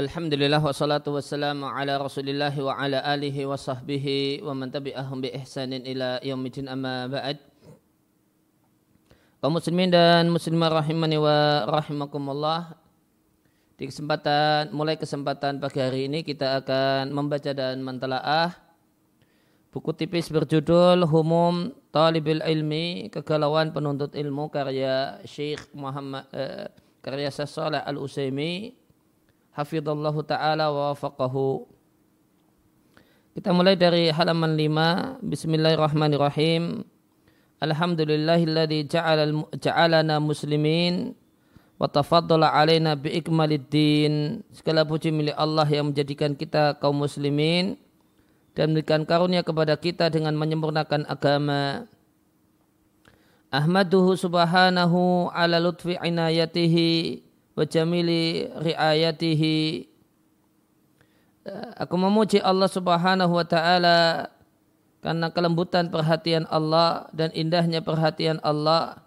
[0.00, 5.84] Alhamdulillah wassalatu wassalamu ala rasulillah wa ala alihi wa sahbihi wa man tabi'ahum bi ihsanin
[5.84, 7.36] ila yaumidin amma ba'd.
[9.44, 12.80] Kaum muslimin dan muslimah rahimani wa rahimakumullah
[13.76, 18.56] di kesempatan mulai kesempatan pagi hari ini kita akan membaca dan mentelaah
[19.68, 26.72] buku tipis berjudul Humum Talibil Ilmi Kegalauan Penuntut Ilmu karya Syekh Muhammad eh,
[27.04, 28.79] karya Saleh Al Utsaimin
[29.60, 31.68] hafidhallahu taala wa wafaqahu.
[33.36, 35.22] Kita mulai dari halaman 5.
[35.22, 36.82] Bismillahirrahmanirrahim.
[37.60, 38.88] Alhamdulillahilladzi
[39.60, 41.12] ja'alana muslimin
[41.78, 44.42] wa tafaddala alaina bi ikmaliddin.
[44.50, 47.78] Segala puji milik Allah yang menjadikan kita kaum muslimin
[48.56, 51.86] dan memberikan karunia kepada kita dengan menyempurnakan agama.
[53.50, 57.29] Ahmaduhu subhanahu ala lutfi inayatihi
[57.60, 59.84] wa jamili riayatihi.
[61.76, 64.32] Aku memuji Allah Subhanahu wa taala
[65.04, 69.04] karena kelembutan perhatian Allah dan indahnya perhatian Allah.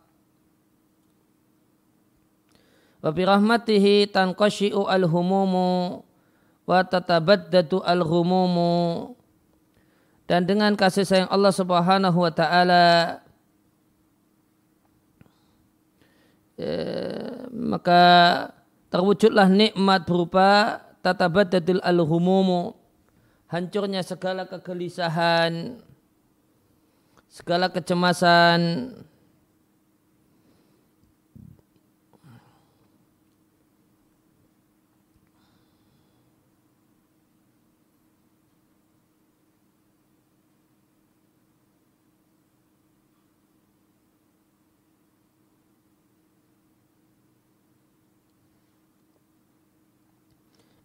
[3.02, 6.06] Wa bi rahmatihi tanqashi'u al-humumu
[6.70, 9.18] wa tatabaddatu al-humumu.
[10.30, 13.18] Dan dengan kasih sayang Allah Subhanahu wa taala
[16.64, 18.04] Eh, maka
[18.88, 22.72] terwujudlah nikmat berupa tatabaddatil al-humumu
[23.52, 25.84] hancurnya segala kegelisahan
[27.28, 28.96] segala kecemasan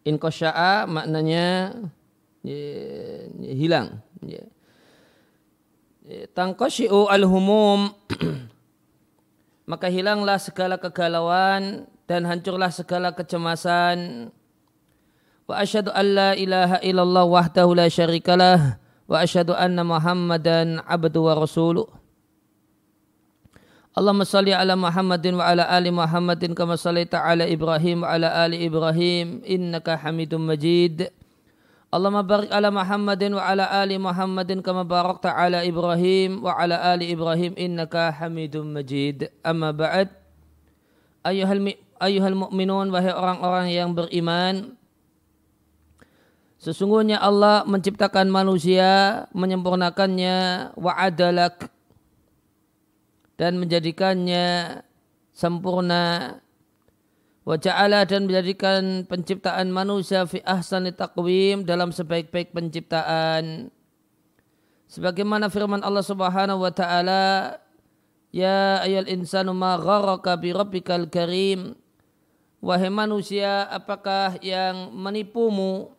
[0.09, 1.77] inkosya'a maknanya
[2.41, 2.61] ya,
[3.53, 4.01] hilang.
[4.25, 4.43] Ya.
[6.33, 7.93] Tangkosyi'u al-humum
[9.69, 14.33] maka hilanglah segala kegalauan dan hancurlah segala kecemasan.
[15.45, 21.37] Wa asyhadu an la ilaha illallah wahdahu la syarikalah wa asyhadu anna Muhammadan abdu wa
[21.37, 21.98] rasuluh.
[23.99, 28.63] Allahumma salli ala Muhammadin wa ala ali Muhammadin kama sallaita ala Ibrahim wa ala ali
[28.63, 31.11] Ibrahim innaka Hamidum Majid.
[31.91, 37.11] Allahumma barik ala Muhammadin wa ala ali Muhammadin kama barakta ala Ibrahim wa ala ali
[37.11, 39.35] Ibrahim innaka Hamidum Majid.
[39.43, 40.07] Amma ba'd.
[41.27, 44.79] Ayuhal ayuhal mu'minun wahai orang-orang yang beriman.
[46.55, 51.67] Sesungguhnya Allah menciptakan manusia, menyempurnakannya wa adalak
[53.39, 54.83] dan menjadikannya
[55.31, 56.37] sempurna.
[57.47, 63.71] Wa ja'ala dan menjadikan penciptaan manusia fi ahsani taqwim dalam sebaik-baik penciptaan.
[64.91, 67.57] Sebagaimana firman Allah Subhanahu wa taala
[68.35, 71.79] ya ayal insanu ma gharaka bi rabbikal karim.
[72.59, 75.95] Wahai manusia apakah yang menipumu?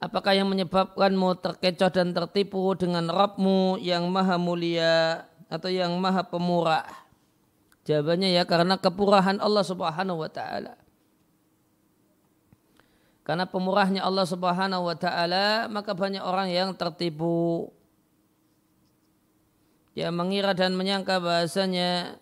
[0.00, 6.86] Apakah yang menyebabkanmu terkecoh dan tertipu dengan Rabbmu yang maha mulia atau yang maha pemurah?
[7.86, 10.74] Jawabannya ya karena kepurahan Allah subhanahu wa ta'ala.
[13.26, 17.74] Karena pemurahnya Allah subhanahu wa ta'ala maka banyak orang yang tertipu.
[19.98, 22.20] Ya mengira dan menyangka bahasanya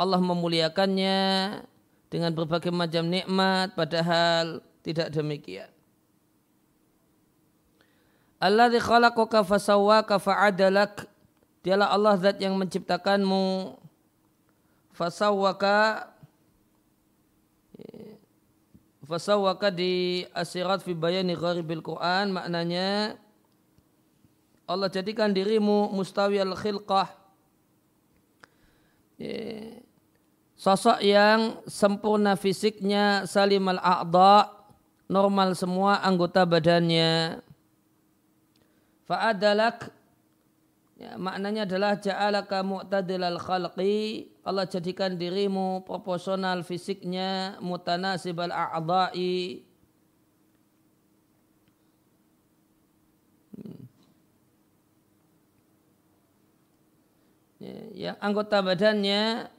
[0.00, 1.20] Allah memuliakannya
[2.10, 5.68] dengan berbagai macam nikmat padahal tidak demikian.
[8.40, 11.04] Alladzi khalaqaka fasawwaka fa'adalak.
[11.60, 13.76] Dialah Allah zat yang menciptakanmu.
[14.96, 16.08] Fasawwaka
[19.10, 23.18] fasawwaka di asirat fi bayani gharibil Quran maknanya
[24.70, 27.10] Allah jadikan dirimu mustawi al khilqah
[30.54, 34.46] sosok yang sempurna fisiknya salim al a'dha
[35.10, 37.42] normal semua anggota badannya
[39.10, 39.90] Fa'adalak
[40.94, 49.66] ya, maknanya adalah ja'alaka mu'tadilal khalqi Allah jadikan dirimu proporsional fisiknya mutanasibal a'dha'i
[53.58, 53.82] hmm.
[57.58, 59.50] ya, yang anggota badannya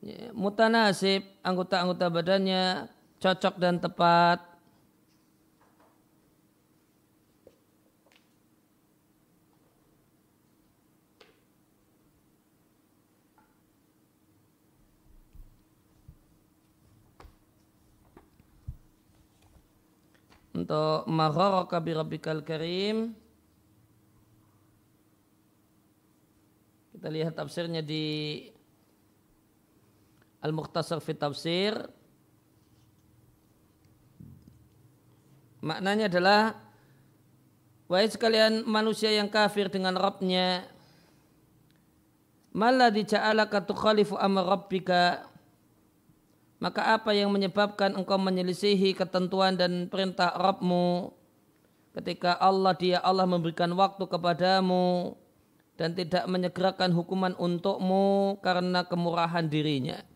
[0.00, 2.88] ya, mutanasib anggota-anggota badannya
[3.20, 4.51] cocok dan tepat
[20.62, 23.18] untuk magharaka bi rabbikal karim.
[26.94, 28.46] Kita lihat tafsirnya di
[30.38, 31.74] Al-Mukhtasar fi Tafsir.
[35.62, 36.54] Maknanya adalah
[37.90, 40.66] wahai sekalian manusia yang kafir dengan Rabbnya
[42.52, 45.24] Maladhi ja'alaka tukhalifu amar rabbika
[46.62, 51.10] maka apa yang menyebabkan engkau menyelisihi ketentuan dan perintah Rabbmu
[51.98, 55.18] ketika Allah dia Allah memberikan waktu kepadamu
[55.74, 60.06] dan tidak menyegerakan hukuman untukmu karena kemurahan dirinya.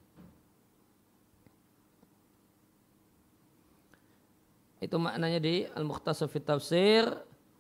[4.79, 7.11] Itu maknanya di Al-Mukhtasar Tafsir.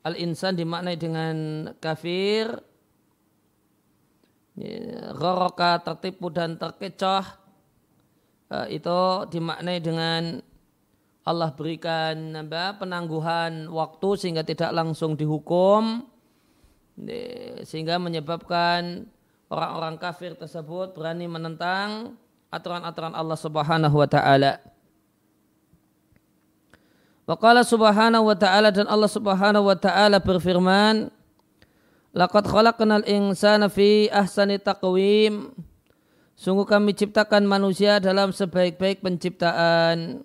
[0.06, 1.36] Al-insan dimaknai dengan
[1.82, 2.46] kafir,
[5.18, 7.45] Goroka tertipu dan terkecoh
[8.52, 9.00] eh, itu
[9.31, 10.43] dimaknai dengan
[11.26, 16.06] Allah berikan apa, penangguhan waktu sehingga tidak langsung dihukum
[17.66, 19.04] sehingga menyebabkan
[19.50, 22.16] orang-orang kafir tersebut berani menentang
[22.48, 24.62] aturan-aturan Allah Subhanahu wa taala.
[27.26, 31.10] Waqala subhanahu wa ta'ala dan Allah subhanahu wa ta'ala berfirman
[32.16, 35.52] Laqad khalaqnal insana fi ahsani taqwim.
[36.36, 40.20] Sungguh kami ciptakan manusia dalam sebaik-baik penciptaan.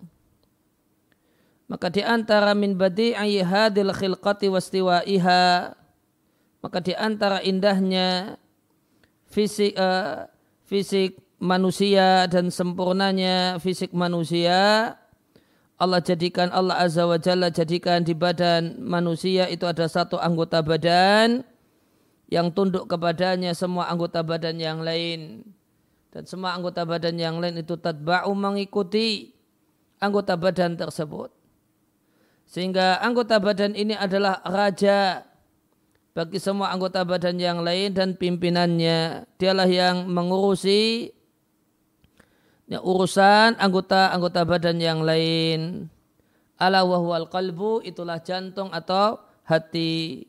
[1.72, 5.72] Maka di antara min badi'i hadil khilqati wastiwa'iha.
[6.60, 8.36] Maka di antara indahnya
[9.32, 10.28] fisik uh,
[10.68, 14.94] fisik manusia dan sempurnanya fisik manusia
[15.82, 21.42] Allah jadikan Allah Azza wa Jalla jadikan di badan manusia itu ada satu anggota badan
[22.30, 25.42] yang tunduk kepadanya semua anggota badan yang lain
[26.12, 29.32] dan semua anggota badan yang lain itu tadba'u mengikuti
[30.04, 31.32] anggota badan tersebut.
[32.44, 35.24] Sehingga anggota badan ini adalah raja
[36.12, 39.24] bagi semua anggota badan yang lain dan pimpinannya.
[39.40, 41.16] Dialah yang mengurusi
[42.68, 45.88] ya, urusan anggota-anggota badan yang lain.
[46.60, 50.28] Ala wahwal qalbu itulah jantung atau hati.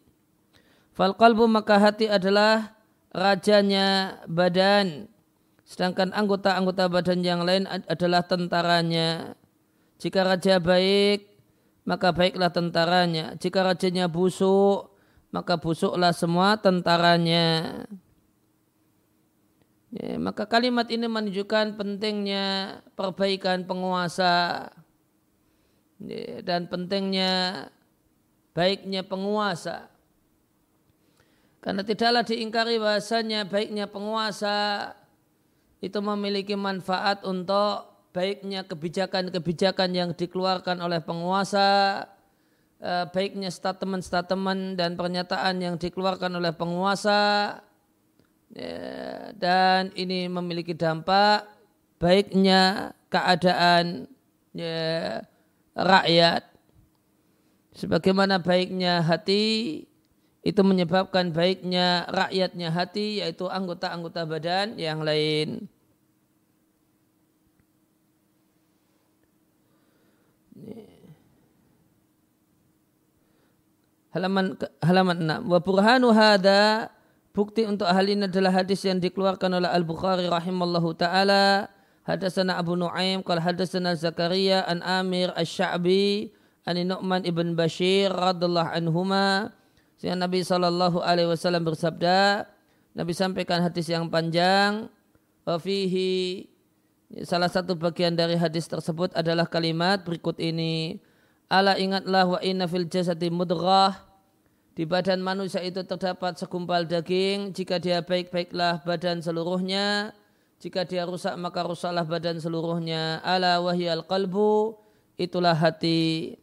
[0.95, 2.79] Fal qalbu maka hati adalah
[3.11, 5.12] rajanya badan.
[5.73, 9.33] Sedangkan anggota-anggota badan yang lain adalah tentaranya.
[9.97, 11.33] Jika raja baik,
[11.89, 13.33] maka baiklah tentaranya.
[13.41, 14.93] Jika rajanya busuk,
[15.33, 17.73] maka busuklah semua tentaranya.
[19.97, 24.69] Ya, maka kalimat ini menunjukkan pentingnya perbaikan penguasa
[26.05, 27.65] ya, dan pentingnya
[28.53, 29.89] baiknya penguasa.
[31.65, 34.93] Karena tidaklah diingkari bahasanya baiknya penguasa
[35.83, 42.07] itu memiliki manfaat untuk baiknya kebijakan-kebijakan yang dikeluarkan oleh penguasa,
[42.79, 47.59] eh, baiknya statement-statement dan pernyataan yang dikeluarkan oleh penguasa,
[48.55, 51.51] ya, dan ini memiliki dampak
[51.99, 54.07] baiknya keadaan
[54.55, 55.19] ya,
[55.75, 56.47] rakyat.
[57.73, 59.89] Sebagaimana baiknya hati
[60.43, 65.71] itu menyebabkan baiknya rakyatnya hati yaitu anggota-anggota badan yang lain.
[74.13, 75.49] Halaman halaman 6.
[75.49, 76.93] Wa burhanu hada
[77.33, 81.71] bukti untuk hal ini adalah hadis yang dikeluarkan oleh Al-Bukhari rahimallahu taala.
[82.03, 86.35] Hadasana Abu Nuaim qala hadasana Zakaria an Amir Asy-Sya'bi
[86.67, 89.55] an Nu'man ibn Bashir radhiyallahu anhuma
[90.03, 92.51] sehingga Nabi Shallallahu Alaihi Wasallam bersabda,
[92.91, 94.91] Nabi sampaikan hadis yang panjang,
[95.47, 96.51] wafihi
[97.23, 100.99] salah satu bagian dari hadis tersebut adalah kalimat berikut ini.
[101.47, 103.95] Ala ingatlah wa inna fil jasadi mudrah.
[104.75, 107.55] Di badan manusia itu terdapat segumpal daging.
[107.55, 110.11] Jika dia baik-baiklah badan seluruhnya.
[110.59, 113.23] Jika dia rusak maka rusaklah badan seluruhnya.
[113.23, 114.75] Ala wahyal qalbu.
[115.15, 116.42] Itulah hati.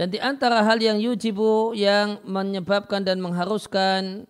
[0.00, 4.24] Dan di antara hal yang yujibu yang menyebabkan dan mengharuskan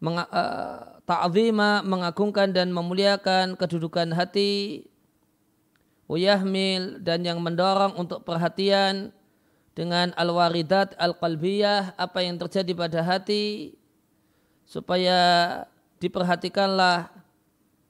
[0.00, 4.88] meng, uh, ta'zima, mengagungkan dan memuliakan kedudukan hati
[6.08, 9.12] uyahmil dan yang mendorong untuk perhatian
[9.76, 13.76] dengan al-waridat al-qalbiyah apa yang terjadi pada hati
[14.64, 15.20] supaya
[16.00, 17.12] diperhatikanlah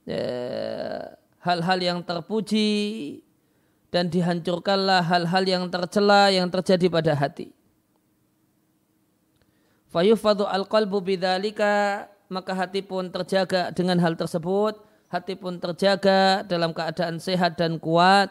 [0.02, 1.14] eh,
[1.47, 3.23] hal-hal yang terpuji
[3.88, 7.52] dan dihancurkanlah hal-hal yang tercela yang terjadi pada hati.
[9.88, 14.76] Fayufadu al-qalbu bidzalika maka hati pun terjaga dengan hal tersebut,
[15.09, 18.28] hati pun terjaga dalam keadaan sehat dan kuat.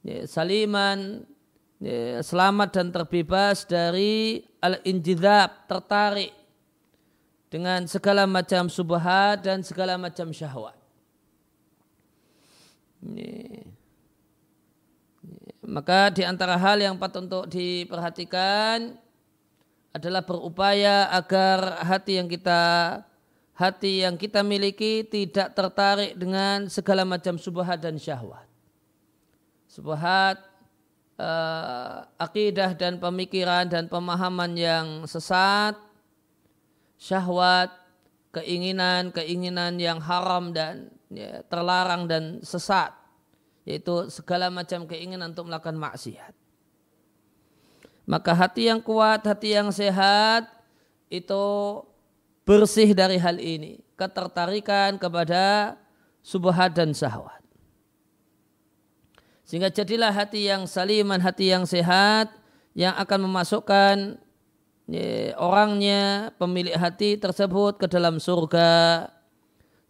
[0.00, 1.22] ya, saliman
[1.78, 6.32] ya, selamat dan terbebas dari al-injidab tertarik
[7.52, 10.81] dengan segala macam subhat dan segala macam syahwat.
[15.72, 18.92] Maka di antara hal yang patut untuk diperhatikan
[19.96, 22.60] adalah berupaya agar hati yang kita
[23.56, 28.44] hati yang kita miliki tidak tertarik dengan segala macam subhat dan syahwat.
[29.64, 30.44] Subhat
[31.16, 35.72] uh, akidah dan pemikiran dan pemahaman yang sesat,
[37.00, 37.72] syahwat,
[38.36, 42.92] keinginan-keinginan yang haram dan ya, terlarang dan sesat,
[43.62, 46.34] yaitu segala macam keinginan untuk melakukan maksiat.
[48.02, 50.50] Maka hati yang kuat, hati yang sehat
[51.06, 51.44] itu
[52.42, 55.78] bersih dari hal ini, ketertarikan kepada
[56.22, 57.38] subhat dan syahwat.
[59.46, 62.32] Sehingga jadilah hati yang saliman, hati yang sehat
[62.72, 64.16] yang akan memasukkan
[64.88, 69.06] ya, orangnya, pemilik hati tersebut ke dalam surga.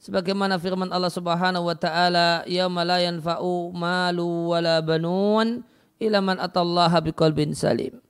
[0.03, 5.63] Sebagaimana firman Allah Subhanahu wa taala, "Yauma la yanfa'u malu wala banun
[6.03, 8.03] illa man atallaha biqalbin salim."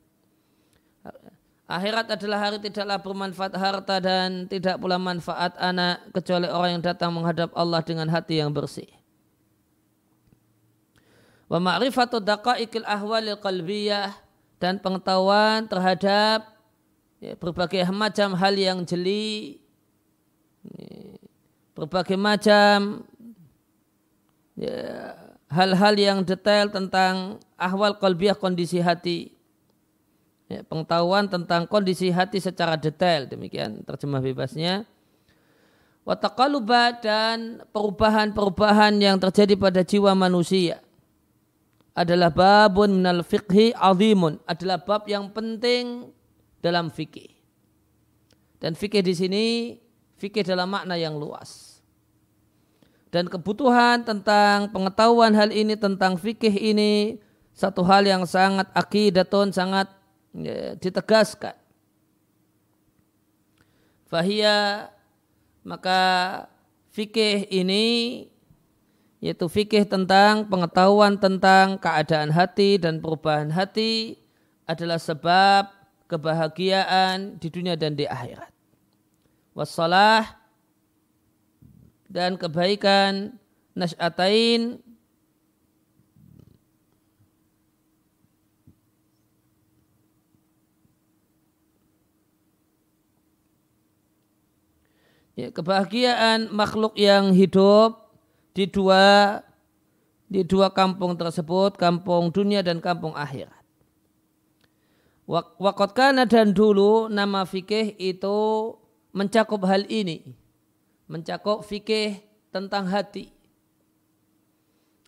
[1.69, 7.13] Akhirat adalah hari tidaklah bermanfaat harta dan tidak pula manfaat anak kecuali orang yang datang
[7.13, 8.89] menghadap Allah dengan hati yang bersih.
[11.49, 14.17] Wa ma'rifatu daqaiqil ahwalil qalbiyah
[14.61, 16.45] dan pengetahuan terhadap
[17.21, 19.61] ya, berbagai macam hal yang jeli
[21.73, 23.05] berbagai macam
[24.57, 25.17] ya,
[25.53, 29.33] hal-hal yang detail tentang ahwal qalbiyah kondisi hati.
[30.53, 34.85] Ya, pengetahuan tentang kondisi hati secara detail demikian terjemah bebasnya.
[36.03, 40.83] Wataqaluba dan perubahan-perubahan yang terjadi pada jiwa manusia
[41.95, 46.11] adalah babun minal fiqhi azimun adalah bab yang penting
[46.59, 47.31] dalam fikih.
[48.59, 49.45] Dan fikih di sini
[50.23, 51.83] fikih dalam makna yang luas
[53.13, 57.21] dan kebutuhan tentang pengetahuan hal ini tentang fikih ini
[57.53, 59.93] satu hal yang sangat akidatun sangat
[60.33, 61.53] ya, ditegaskan.
[64.09, 64.89] Fahia
[65.61, 66.01] maka
[66.97, 67.85] fikih ini
[69.21, 74.19] yaitu fikih tentang pengetahuan tentang keadaan hati dan perubahan hati
[74.65, 75.69] adalah sebab
[76.09, 78.62] kebahagiaan di dunia dan di akhirat.
[79.53, 80.41] Wassalah
[82.09, 83.37] dan kebaikan
[83.77, 84.81] nasyatain
[95.37, 98.13] ya, kebahagiaan makhluk yang hidup
[98.53, 99.41] di dua
[100.33, 103.61] di dua kampung tersebut, kampung dunia dan kampung akhirat.
[105.33, 108.41] Wakot kana dan dulu nama fikih itu
[109.13, 110.35] mencakup hal ini,
[111.07, 113.29] mencakup fikih tentang hati.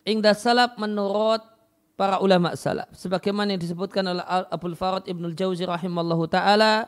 [0.05, 1.41] Ingda salaf menurut
[1.97, 2.93] para ulama salaf.
[2.93, 6.85] Sebagaimana yang disebutkan oleh Abdul Farad Ibnul Jauzi rahimallahu ta'ala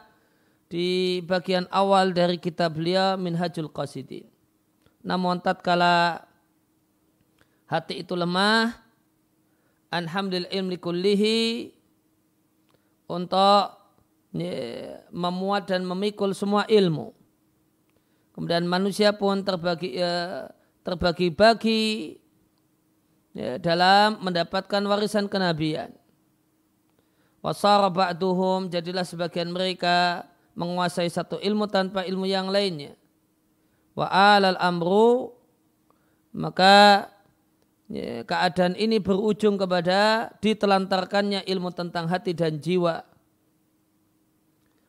[0.69, 4.29] di bagian awal dari kitab beliau Minhajul Qasidin.
[5.01, 6.27] Namun tatkala
[7.65, 8.75] hati itu lemah,
[9.89, 11.71] alhamdulillah ilmi kullihi
[13.07, 13.76] untuk
[15.09, 17.13] memuat dan memikul semua ilmu.
[18.37, 20.45] Kemudian manusia pun terbagi ya,
[20.85, 22.15] terbagi-bagi
[23.33, 25.89] ya, dalam mendapatkan warisan kenabian.
[27.41, 27.89] Wasara
[28.69, 30.27] jadilah sebagian mereka
[30.57, 32.93] menguasai satu ilmu tanpa ilmu yang lainnya.
[33.97, 35.33] Wa alal amru
[36.37, 37.09] maka
[37.89, 43.01] ya, keadaan ini berujung kepada ditelantarkannya ilmu tentang hati dan jiwa.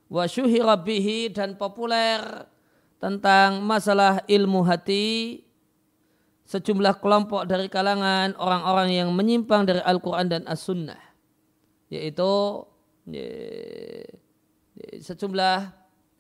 [0.09, 2.49] Wa syuhirabihi dan populer
[2.99, 5.45] tentang masalah ilmu hati
[6.49, 10.99] sejumlah kelompok dari kalangan orang-orang yang menyimpang dari Al-Quran dan As-Sunnah.
[11.93, 12.65] Yaitu
[13.05, 13.29] ya,
[14.97, 15.61] sejumlah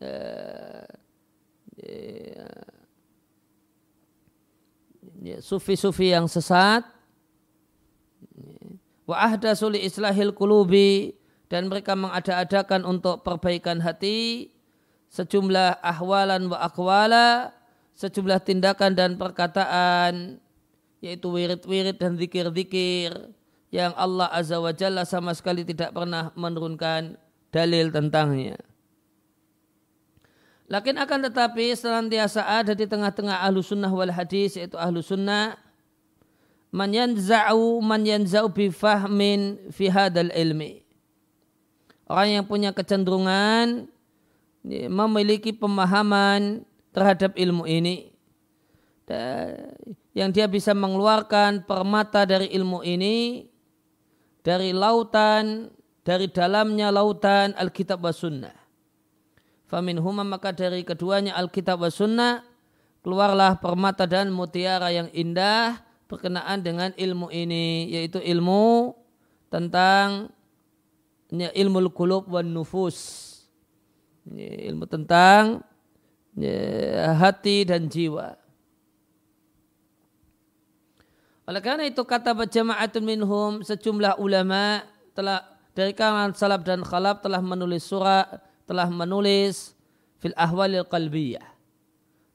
[0.04, 0.84] uh,
[5.40, 6.84] sufi-sufi yang sesat
[9.08, 11.17] wa ahda suli islahil kulubi
[11.48, 14.52] dan mereka mengada-adakan untuk perbaikan hati
[15.08, 17.56] sejumlah ahwalan wa akwala
[17.96, 20.38] sejumlah tindakan dan perkataan
[21.00, 23.32] yaitu wirid-wirid dan zikir-zikir
[23.74, 27.16] yang Allah Azza wa Jalla sama sekali tidak pernah menurunkan
[27.52, 28.56] dalil tentangnya.
[30.68, 35.56] Lakin akan tetapi senantiasa ada di tengah-tengah ahlu sunnah wal hadis yaitu ahlu sunnah
[36.68, 40.87] man yanza'u man yanza'u bi fahmin fi hadal ilmi.
[42.08, 43.84] Orang yang punya kecenderungan
[44.88, 46.64] memiliki pemahaman
[46.96, 48.10] terhadap ilmu ini.
[50.16, 53.44] Yang dia bisa mengeluarkan permata dari ilmu ini
[54.40, 55.68] dari lautan,
[56.00, 58.56] dari dalamnya lautan Alkitab wa Sunnah.
[59.68, 62.40] Famin huma maka dari keduanya Alkitab wa Sunnah
[63.04, 68.96] keluarlah permata dan mutiara yang indah berkenaan dengan ilmu ini yaitu ilmu
[69.52, 70.32] tentang
[71.32, 72.96] ya, ilmu kulub wan nufus
[74.28, 75.60] ya, ilmu tentang
[76.36, 78.36] ya, hati dan jiwa.
[81.48, 84.84] Oleh karena itu kata berjamaatun minhum sejumlah ulama
[85.16, 85.40] telah
[85.72, 88.28] dari kalangan salaf dan khalaf telah menulis surat
[88.68, 89.72] telah menulis
[90.20, 91.56] fil ahwalil qalbiyah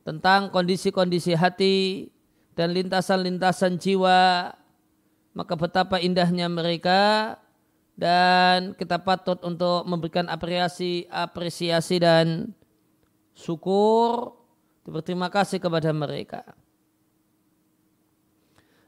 [0.01, 2.09] tentang kondisi-kondisi hati
[2.57, 4.51] dan lintasan-lintasan jiwa.
[5.33, 7.33] Maka betapa indahnya mereka
[7.93, 12.51] dan kita patut untuk memberikan apresiasi apresiasi dan
[13.37, 14.33] syukur
[14.83, 16.41] berterima kasih kepada mereka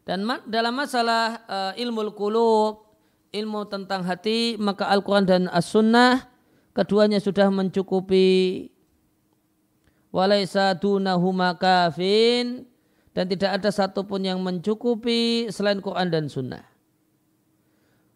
[0.05, 2.85] dan dalam masalah uh, ilmu kulub
[3.29, 6.27] ilmu tentang hati maka Al-Quran dan As-Sunnah
[6.75, 8.67] keduanya sudah mencukupi
[10.15, 12.67] walaisa dunahuma kafin
[13.15, 16.75] dan tidak ada satupun yang mencukupi selain Quran dan Sunnah.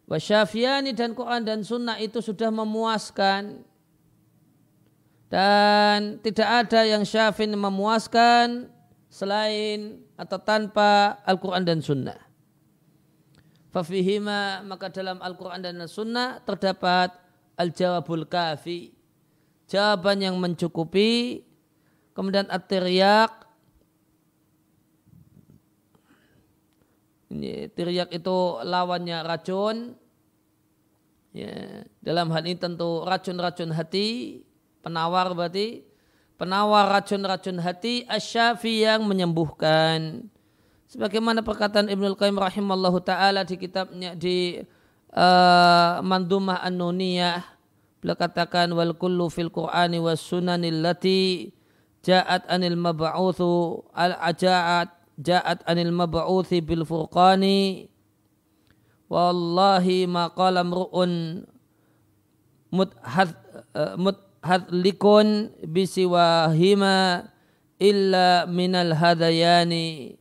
[0.10, 3.62] Wasyafiani dan Quran dan Sunnah itu sudah memuaskan
[5.30, 8.74] dan tidak ada yang syafin memuaskan
[9.06, 12.18] selain atau tanpa Al-Quran dan Sunnah.
[13.70, 17.14] Fafihima maka dalam Al-Quran dan Sunnah terdapat
[17.54, 18.98] al-jawabul kafi.
[19.70, 21.46] Jawaban yang mencukupi.
[22.18, 23.49] Kemudian at-tiryak
[27.78, 29.94] Tiryak itu lawannya racun.
[31.30, 34.42] Ya, dalam hal ini tentu racun-racun hati,
[34.82, 35.86] penawar berarti
[36.42, 40.26] penawar racun-racun hati asyafi yang menyembuhkan.
[40.90, 44.58] Sebagaimana perkataan Ibnu Qayyim rahimallahu taala di kitabnya di
[45.14, 47.46] uh, Mandumah An-Nuniyah
[48.00, 51.52] beliau katakan wal kullu fil Qur'ani was sunanil lati
[52.02, 54.88] ja'at anil mab'utsu al ajaat
[55.20, 57.92] ja'at anil mab'uthi bil furqani.
[59.10, 61.44] Wallahi ma qala mru'un
[62.72, 63.34] mudhad
[63.76, 67.28] uh, mudhadlikun bisiwahima
[67.82, 70.20] illa minal hadayani.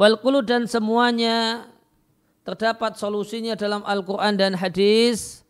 [0.00, 0.16] Wal
[0.48, 1.68] dan semuanya
[2.40, 5.44] terdapat solusinya dalam Al-Quran dan hadis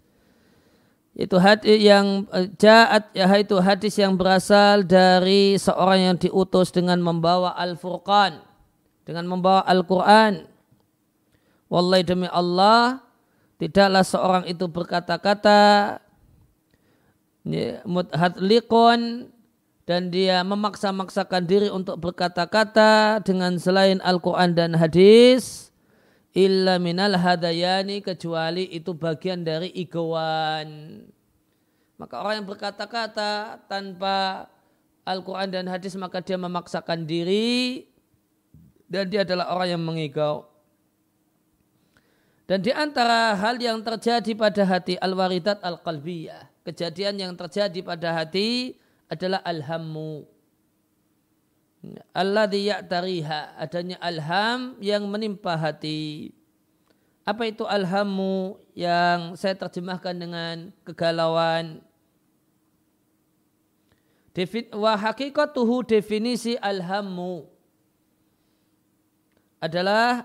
[1.21, 6.97] itu hadis yang eh, jaat ya itu hadis yang berasal dari seorang yang diutus dengan
[7.05, 8.41] membawa Al-Furqan.
[9.05, 10.49] Dengan membawa Al-Qur'an.
[11.69, 13.05] Wallahi demi Allah
[13.61, 16.01] tidaklah seorang itu berkata-kata
[17.85, 19.29] muthatliqun
[19.85, 25.70] dan dia memaksa-maksakan diri untuk berkata-kata dengan selain Al-Quran dan hadis
[26.35, 31.03] illa minal hadayani kecuali itu bagian dari ikawan.
[31.99, 34.49] Maka orang yang berkata-kata tanpa
[35.05, 37.85] Al-Quran dan hadis maka dia memaksakan diri
[38.89, 40.49] dan dia adalah orang yang mengigau.
[42.49, 48.75] Dan di antara hal yang terjadi pada hati al-waridat al-qalbiyah, kejadian yang terjadi pada hati
[49.07, 50.27] adalah al-hammu
[52.13, 56.37] Allah ya'tariha adanya alham yang menimpa hati.
[57.25, 61.81] Apa itu alhamu yang saya terjemahkan dengan kegalauan?
[64.73, 67.45] Wa hakikatuhu definisi alhamu
[69.61, 70.25] adalah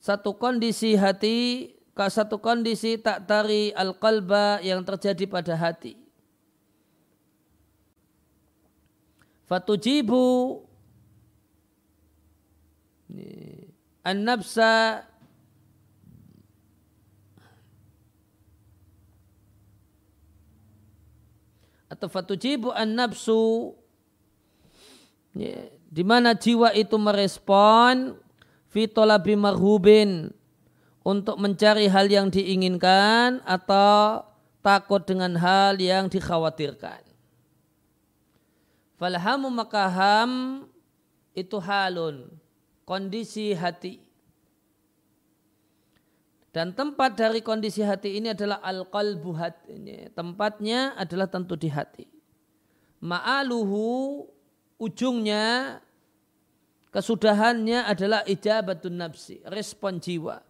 [0.00, 5.96] satu kondisi hati, satu kondisi tak tari al-qalba yang terjadi pada hati.
[9.44, 10.24] Fatujibu
[14.00, 15.04] an-nafsa
[21.90, 23.76] atau fatujibu an-nafsu
[25.36, 28.16] ya, di mana jiwa itu merespon
[28.70, 30.32] fitolabi marhubin
[31.04, 34.24] untuk mencari hal yang diinginkan atau
[34.62, 37.02] takut dengan hal yang dikhawatirkan.
[39.00, 40.64] Falhamu maka ham
[41.32, 42.39] itu halun
[42.90, 44.02] kondisi hati.
[46.50, 50.10] Dan tempat dari kondisi hati ini adalah al-qalbu hati.
[50.10, 52.10] Tempatnya adalah tentu di hati.
[53.06, 54.26] Ma'aluhu
[54.82, 55.78] ujungnya
[56.90, 60.42] kesudahannya adalah ijabatun nafsi, respon jiwa.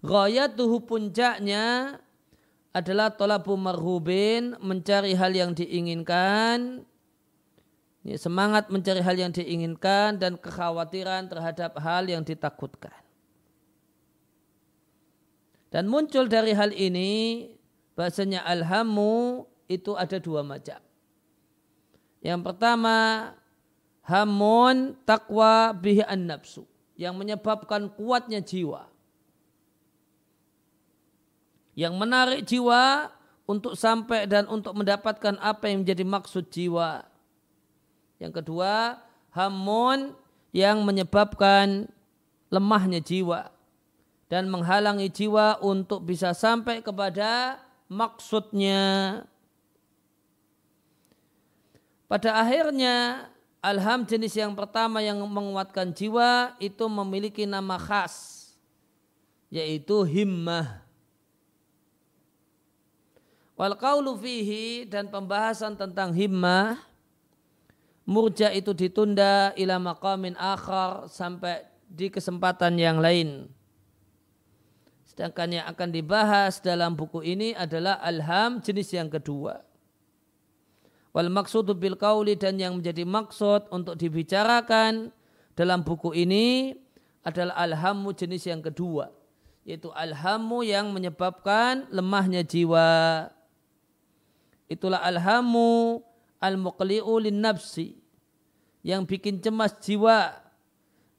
[0.00, 2.00] Ghayatuhu puncaknya
[2.72, 6.88] adalah tolabu marhubin, mencari hal yang diinginkan,
[8.18, 12.94] semangat mencari hal yang diinginkan dan kekhawatiran terhadap hal yang ditakutkan.
[15.70, 17.48] Dan muncul dari hal ini
[17.94, 20.76] bahasanya alhamu itu ada dua macam.
[22.20, 22.96] Yang pertama
[24.04, 26.66] hamun takwa bihi an nafsu
[26.98, 28.90] yang menyebabkan kuatnya jiwa.
[31.72, 33.08] Yang menarik jiwa
[33.48, 37.11] untuk sampai dan untuk mendapatkan apa yang menjadi maksud jiwa.
[38.22, 39.02] Yang kedua,
[39.34, 40.14] hamun
[40.54, 41.90] yang menyebabkan
[42.54, 43.50] lemahnya jiwa
[44.30, 47.58] dan menghalangi jiwa untuk bisa sampai kepada
[47.90, 48.80] maksudnya.
[52.06, 53.26] Pada akhirnya
[53.58, 58.38] alham jenis yang pertama yang menguatkan jiwa itu memiliki nama khas
[59.50, 60.78] yaitu himmah.
[63.58, 66.91] Wal qawlu fihi dan pembahasan tentang himmah
[68.06, 73.46] murja itu ditunda ila maqamin akhar sampai di kesempatan yang lain.
[75.04, 79.60] Sedangkan yang akan dibahas dalam buku ini adalah alham jenis yang kedua.
[81.12, 85.12] Wal maksudu bil kauli dan yang menjadi maksud untuk dibicarakan
[85.52, 86.72] dalam buku ini
[87.20, 89.12] adalah alhamu jenis yang kedua.
[89.68, 93.28] Yaitu alhamu yang menyebabkan lemahnya jiwa.
[94.72, 96.00] Itulah alhamu
[96.42, 97.94] al-muqli'u nafsi.
[98.82, 100.34] Yang bikin cemas jiwa.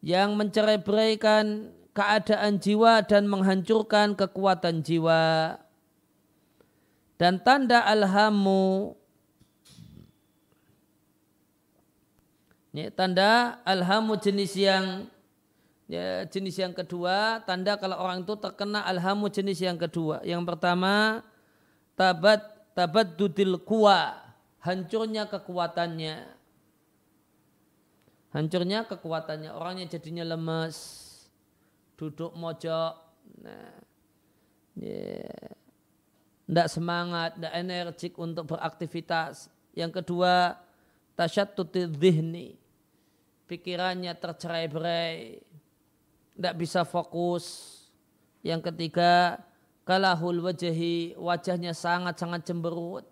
[0.04, 5.56] Yang mencerai beraikan keadaan jiwa dan menghancurkan kekuatan jiwa.
[7.16, 9.00] Dan tanda alhamu
[12.74, 15.08] ya, tanda alhamu jenis yang
[15.86, 21.22] ya, jenis yang kedua tanda kalau orang itu terkena alhamu jenis yang kedua yang pertama
[21.94, 22.42] tabat
[22.74, 24.23] tabat dudil kuwa
[24.64, 26.16] hancurnya kekuatannya
[28.32, 30.76] hancurnya kekuatannya orangnya jadinya lemes
[32.00, 32.96] duduk mojok
[33.44, 33.84] nah
[36.44, 39.48] tidak semangat, tidak energik untuk beraktivitas.
[39.74, 40.58] Yang kedua,
[41.16, 42.58] tasyattuti dhihni.
[43.48, 45.40] Pikirannya tercerai-berai.
[46.34, 47.78] Tidak bisa fokus.
[48.42, 49.40] Yang ketiga,
[49.86, 51.16] kalahul wajahi.
[51.16, 53.06] Wajahnya sangat-sangat cemberut.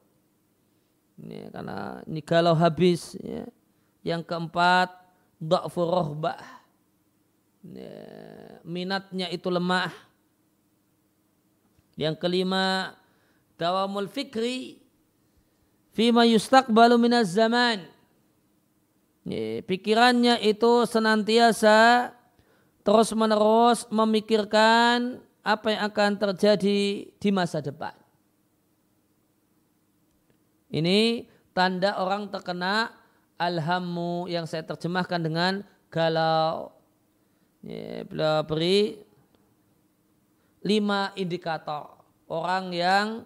[1.21, 3.13] Ini karena ini galau habis.
[3.21, 3.45] Ya.
[4.01, 4.89] Yang keempat,
[5.37, 6.61] da'fu rohbah
[7.61, 9.93] Ya, minatnya itu lemah.
[11.93, 12.97] Yang kelima,
[13.53, 14.81] dawamul fikri
[15.93, 17.85] fima yustaqbalu minaz zaman.
[19.29, 22.09] Ya, pikirannya itu senantiasa
[22.81, 27.93] terus menerus memikirkan apa yang akan terjadi di masa depan.
[30.71, 32.95] Ini tanda orang terkena
[33.35, 35.53] alhamu yang saya terjemahkan dengan
[35.91, 36.81] galau
[37.61, 38.97] Ya, beliau beri
[40.65, 41.93] lima indikator
[42.25, 43.21] orang yang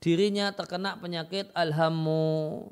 [0.00, 2.64] dirinya terkena penyakit alhamu.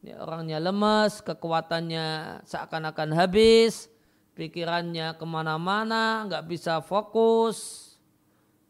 [0.00, 3.92] Ya, orangnya lemas, kekuatannya seakan-akan habis,
[4.32, 7.92] pikirannya ke mana-mana, nggak bisa fokus,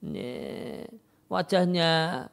[0.02, 0.90] ya,
[1.30, 2.26] wajahnya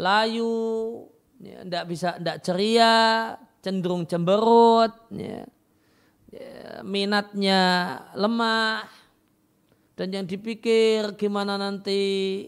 [0.00, 1.04] layu,
[1.42, 4.94] ya, bisa, nggak ceria, cenderung cemberut.
[5.14, 5.46] Ya
[6.32, 7.60] ya, minatnya
[8.16, 8.84] lemah
[9.98, 12.46] dan yang dipikir gimana nanti,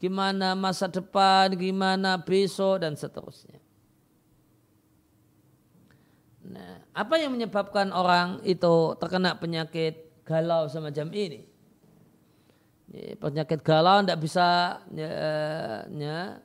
[0.00, 3.60] gimana masa depan, gimana besok dan seterusnya.
[6.48, 11.44] Nah, apa yang menyebabkan orang itu terkena penyakit galau semacam ini?
[12.88, 15.12] Ya, penyakit galau tidak bisa ya,
[15.92, 16.40] ya.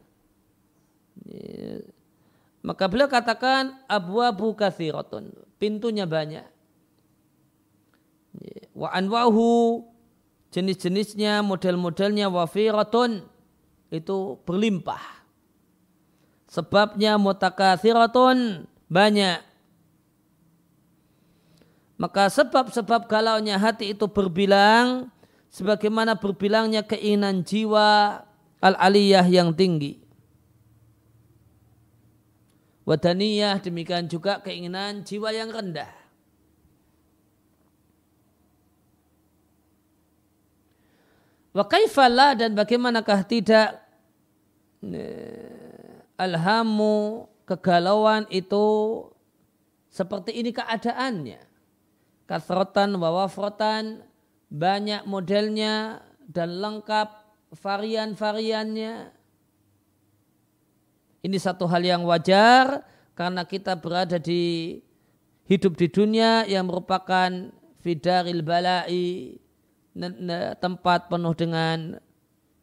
[2.63, 6.43] Maka beliau katakan abu abu kathiratun pintunya banyak
[8.73, 9.85] Wa anwahu
[10.49, 13.25] jenis-jenisnya, model-modelnya wafiratun
[13.93, 15.01] itu berlimpah.
[16.49, 19.41] Sebabnya mutakathiratun banyak.
[21.97, 25.13] Maka sebab-sebab galaunya hati itu berbilang
[25.53, 28.21] sebagaimana berbilangnya keinginan jiwa
[28.59, 30.02] al-aliyah yang tinggi.
[32.83, 36.03] Wadaniyah demikian juga keinginan jiwa yang rendah.
[41.53, 41.63] Wa
[42.33, 43.77] dan bagaimanakah tidak
[46.17, 48.65] alhamu kegalauan itu
[49.93, 51.39] seperti ini keadaannya.
[52.25, 54.01] kathrotan wawafrotan
[54.49, 57.09] banyak modelnya dan lengkap
[57.53, 59.22] varian-variannya.
[61.23, 62.83] Ini satu hal yang wajar
[63.15, 64.75] karena kita berada di
[65.47, 67.31] hidup di dunia yang merupakan
[67.79, 69.39] fidaril balai
[70.59, 71.95] tempat penuh dengan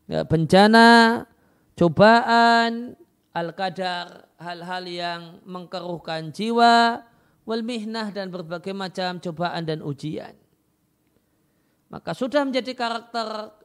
[0.05, 1.25] ya, bencana,
[1.73, 3.01] cobaan,
[3.33, 7.01] al-qadar, hal-hal yang mengkeruhkan jiwa,
[7.49, 10.37] wal mihnah dan berbagai macam cobaan dan ujian.
[11.89, 13.57] Maka sudah menjadi karakter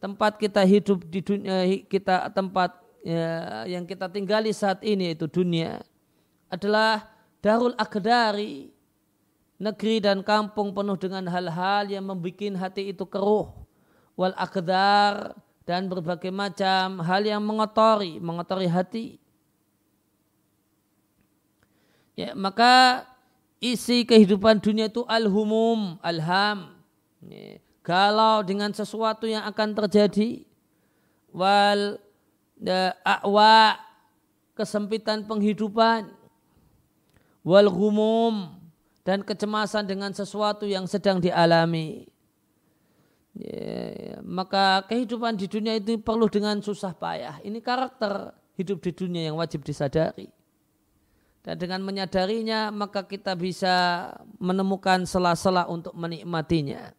[0.00, 5.82] tempat kita hidup di dunia kita tempat ya, yang kita tinggali saat ini itu dunia
[6.48, 7.06] adalah
[7.44, 8.72] darul akdari
[9.58, 13.50] negeri dan kampung penuh dengan hal-hal yang membuat hati itu keruh.
[14.18, 19.06] Wal akdar dan berbagai macam hal yang mengotori mengotori hati.
[22.18, 23.06] Ya maka
[23.62, 26.74] isi kehidupan dunia itu al-humum al-ham.
[27.22, 30.42] Ya, galau dengan sesuatu yang akan terjadi.
[31.30, 32.02] Wal
[33.06, 33.78] akwa
[34.58, 36.10] kesempitan penghidupan
[37.46, 38.58] wal humum
[39.06, 42.04] dan kecemasan dengan sesuatu yang sedang dialami.
[43.38, 47.38] Ya, maka kehidupan di dunia itu perlu dengan susah payah.
[47.46, 50.26] Ini karakter hidup di dunia yang wajib disadari.
[51.46, 54.10] Dan dengan menyadarinya maka kita bisa
[54.42, 56.97] menemukan sela-sela untuk menikmatinya.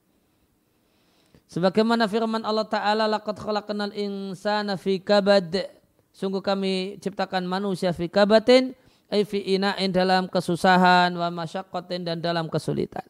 [1.50, 5.66] Sebagaimana firman Allah Ta'ala laqad khalaqnal insana fi kabad.
[6.14, 8.78] Sungguh kami ciptakan manusia fi kabatin
[9.10, 13.06] ay fi ina'in dalam kesusahan wa masyaqqatin dan dalam kesulitan.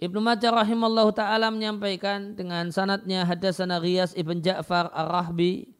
[0.00, 5.76] Ibnu Majah rahimallahu taala menyampaikan dengan sanatnya hadasana Riyas ibn Ja'far ar-Rahbi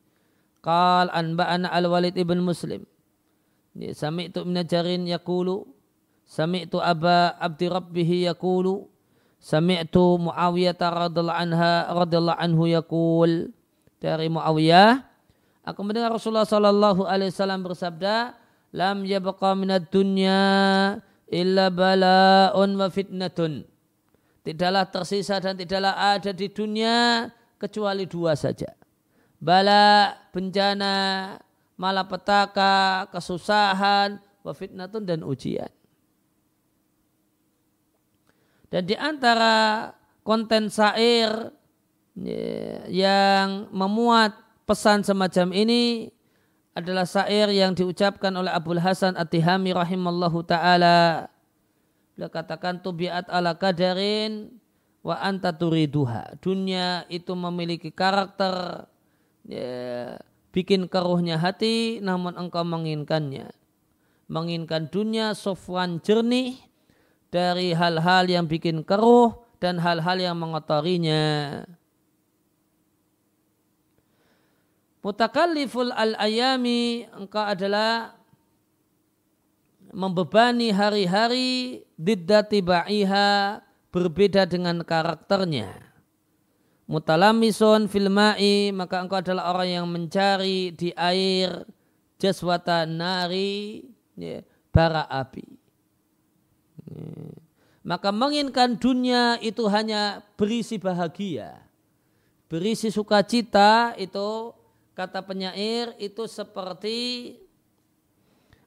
[0.61, 2.85] qal anba'ana al-Walid ibn Muslim.
[3.73, 5.65] Sami'tu min Jarin yaqulu
[6.29, 8.93] sami'tu Aba Abdi Rabbih yaqulu
[9.41, 13.51] sami'tu Muawiyah radhiyallahu anha radhiyallahu anhu yaqul
[13.99, 15.11] dari Muawiyah
[15.61, 18.35] Aku mendengar Rasulullah Sallallahu Alaihi Wasallam bersabda,
[18.73, 20.41] "Lam yabqa minad dunya
[21.29, 23.69] illa bala'un wa fitnatun."
[24.41, 27.29] Tidaklah tersisa dan tidaklah ada di dunia
[27.61, 28.73] kecuali dua saja.
[29.37, 31.37] Bala, bencana,
[31.77, 35.69] malapetaka, kesusahan, wa fitnatun dan ujian.
[38.71, 39.91] Dan di antara
[40.23, 41.51] konten sair
[42.15, 46.15] ya, yang memuat pesan semacam ini
[46.71, 51.27] adalah syair yang diucapkan oleh Abdul Hasan At-Tihami rahimallahu taala.
[52.15, 54.55] Beliau katakan tubiat ala kadarin
[55.03, 56.39] wa anta turiduha.
[56.39, 58.87] Dunia itu memiliki karakter
[59.51, 60.15] ya,
[60.55, 63.51] bikin keruhnya hati namun engkau menginginkannya.
[64.31, 66.70] Menginginkan dunia sofwan jernih
[67.31, 71.63] dari hal-hal yang bikin keruh dan hal-hal yang mengotorinya.
[75.01, 78.21] Mutakalliful al-ayami engkau adalah
[79.91, 85.89] membebani hari-hari diddati ba'iha berbeda dengan karakternya.
[86.91, 91.65] Mutalamison filmai maka engkau adalah orang yang mencari di air
[92.21, 93.87] jaswata nari
[94.19, 95.60] ya, bara api.
[96.91, 97.51] Ya.
[97.81, 101.65] Maka menginginkan dunia itu hanya berisi bahagia.
[102.45, 104.53] Berisi sukacita itu
[104.93, 107.41] kata penyair itu seperti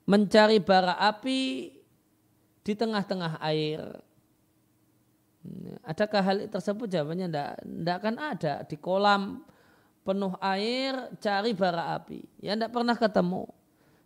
[0.09, 1.71] mencari bara api
[2.65, 4.01] di tengah-tengah air.
[5.85, 6.89] Adakah hal tersebut?
[6.89, 7.51] Jawabannya tidak.
[7.61, 8.53] Tidak akan ada.
[8.65, 9.45] Di kolam
[10.01, 12.23] penuh air, cari bara api.
[12.41, 13.45] Ya tidak pernah ketemu.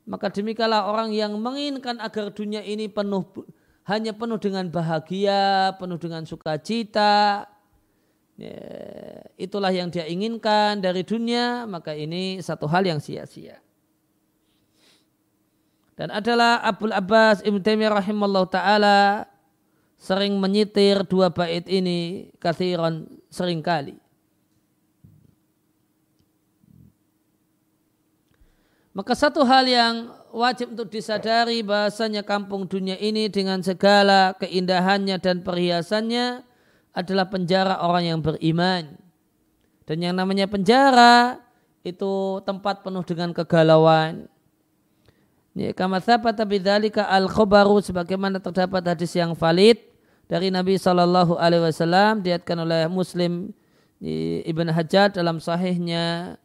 [0.03, 3.23] Maka demikianlah orang yang menginginkan agar dunia ini penuh
[3.87, 7.47] hanya penuh dengan bahagia, penuh dengan sukacita,
[8.35, 8.59] ya,
[9.39, 13.63] itulah yang dia inginkan dari dunia, maka ini satu hal yang sia-sia.
[15.95, 19.25] Dan adalah Abdul Abbas Ibn Taimiyah rahimallahu taala
[19.97, 23.97] sering menyitir dua bait ini kathiran sering kali.
[28.93, 35.41] Maka satu hal yang wajib untuk disadari bahasanya kampung dunia ini dengan segala keindahannya dan
[35.41, 36.45] perhiasannya
[36.93, 38.93] adalah penjara orang yang beriman.
[39.89, 41.41] Dan yang namanya penjara
[41.81, 44.29] itu tempat penuh dengan kegalauan.
[45.73, 49.81] Kama thabata bidzalika al-khabaru sebagaimana terdapat hadis yang valid
[50.29, 50.77] dari Nabi
[51.65, 53.49] wasallam diatkan oleh Muslim
[54.45, 56.37] Ibn Hajar dalam sahihnya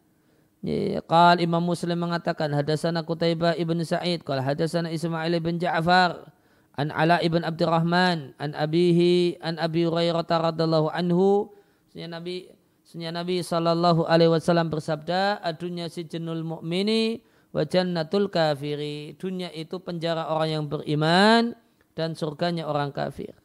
[1.11, 6.31] Qal Imam Muslim mengatakan hadasana Qutaibah ibn Sa'id qala hadasana Ismail ibn Ja'far
[6.79, 11.51] An Ala ibn Abdurrahman an abihi an Abi Hurairah radhiyallahu anhu.
[11.91, 12.49] Sunya Nabi
[12.81, 17.21] Sunya Nabi sallallahu alaihi wasallam bersabda adunya si jenul mukmini
[17.53, 19.13] wa jannatul kafiri.
[19.19, 21.53] Dunia itu penjara orang yang beriman
[21.93, 23.42] dan surganya orang kafir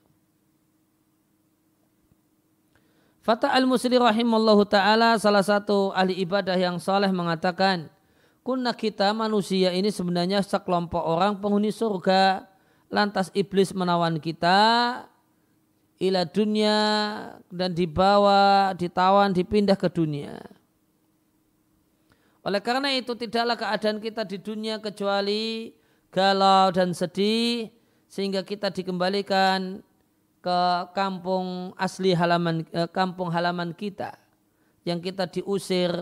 [3.29, 7.93] Fatah al-Musli rahimallahu ta'ala salah satu ahli ibadah yang saleh mengatakan
[8.41, 12.49] Kunna kita manusia ini sebenarnya sekelompok orang penghuni surga
[12.89, 15.05] lantas iblis menawan kita
[16.01, 16.77] ila dunia
[17.53, 20.41] dan dibawa, ditawan, dipindah ke dunia.
[22.41, 25.77] Oleh karena itu tidaklah keadaan kita di dunia kecuali
[26.09, 27.69] galau dan sedih
[28.09, 29.85] sehingga kita dikembalikan
[30.49, 30.61] ke
[30.97, 34.17] kampung asli halaman eh, kampung halaman kita
[34.81, 35.93] yang kita diusir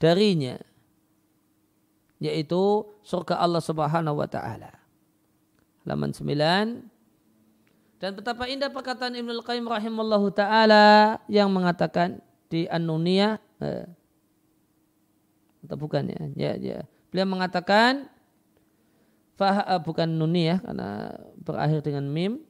[0.00, 0.56] darinya
[2.16, 4.72] yaitu surga Allah Subhanahu wa taala.
[5.84, 6.88] Halaman 9
[8.00, 13.84] dan betapa indah perkataan Ibnu Qayyim rahimallahu taala yang mengatakan di An-Nuniyah eh,
[15.68, 16.22] atau bukan ya?
[16.32, 16.78] Ya ya.
[17.12, 18.08] Beliau mengatakan
[19.36, 22.40] fah eh, bukan Nuniyah karena berakhir dengan mim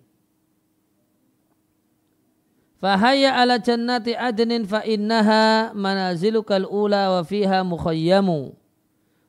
[2.85, 8.53] Fahaya ala jannati adnin fa innaha manazilukal ula wa fiha mukhayyamu.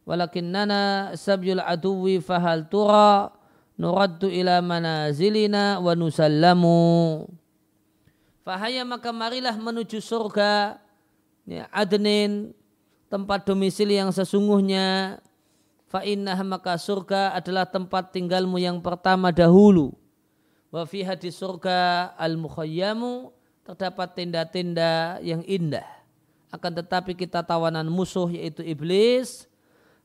[0.04, 3.32] Walakinnana sabyul aduwi fahal tura
[3.80, 7.32] nuraddu ila manazilina wa nusallamu.
[8.44, 10.76] Fahaya maka marilah menuju surga
[11.48, 12.52] ya, adnin
[13.08, 15.24] tempat domisili yang sesungguhnya
[15.88, 19.96] fa innah maka surga adalah tempat tinggalmu yang pertama dahulu
[20.76, 23.32] wa fiha di surga al mukhayyamu
[23.66, 25.86] terdapat tenda-tenda yang indah
[26.54, 29.50] akan tetapi kita tawanan musuh yaitu iblis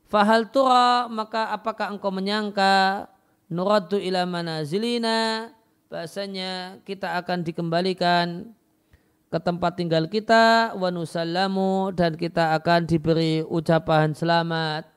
[0.09, 3.05] fahal tura maka apakah engkau menyangka
[3.47, 5.53] nuraddu ila manazilina
[5.87, 8.49] bahasanya kita akan dikembalikan
[9.31, 14.91] ke tempat tinggal kita wa nusallamu dan kita akan diberi ucapan selamat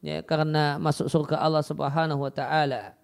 [0.00, 2.97] ya karena masuk surga Allah Subhanahu wa taala.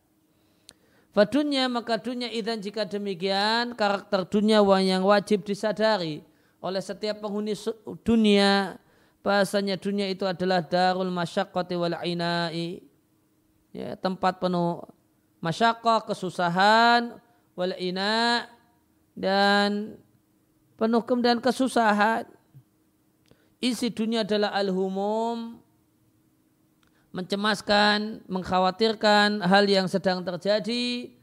[1.15, 6.27] Fadunya maka dunia idan jika demikian karakter dunia yang wajib disadari
[6.59, 7.55] oleh setiap penghuni
[8.03, 8.83] dunia
[9.23, 12.83] bahasanya dunia itu adalah darul masyaqqati wal inai
[13.71, 14.83] ya, tempat penuh
[15.45, 17.21] masyakoh, kesusahan,
[17.53, 18.49] wal ina
[19.13, 20.01] dan
[20.81, 22.25] penuh kemudian kesusahan.
[23.65, 25.61] Isi dunia adalah al-humum,
[27.15, 31.15] mencemaskan, mengkhawatirkan hal yang sedang terjadi.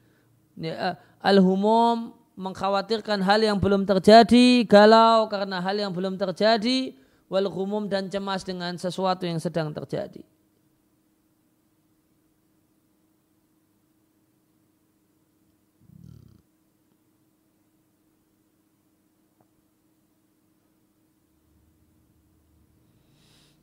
[0.56, 6.96] Ya, al-humum mengkhawatirkan hal yang belum terjadi, galau karena hal yang belum terjadi,
[7.28, 10.24] wal humum dan cemas dengan sesuatu yang sedang terjadi.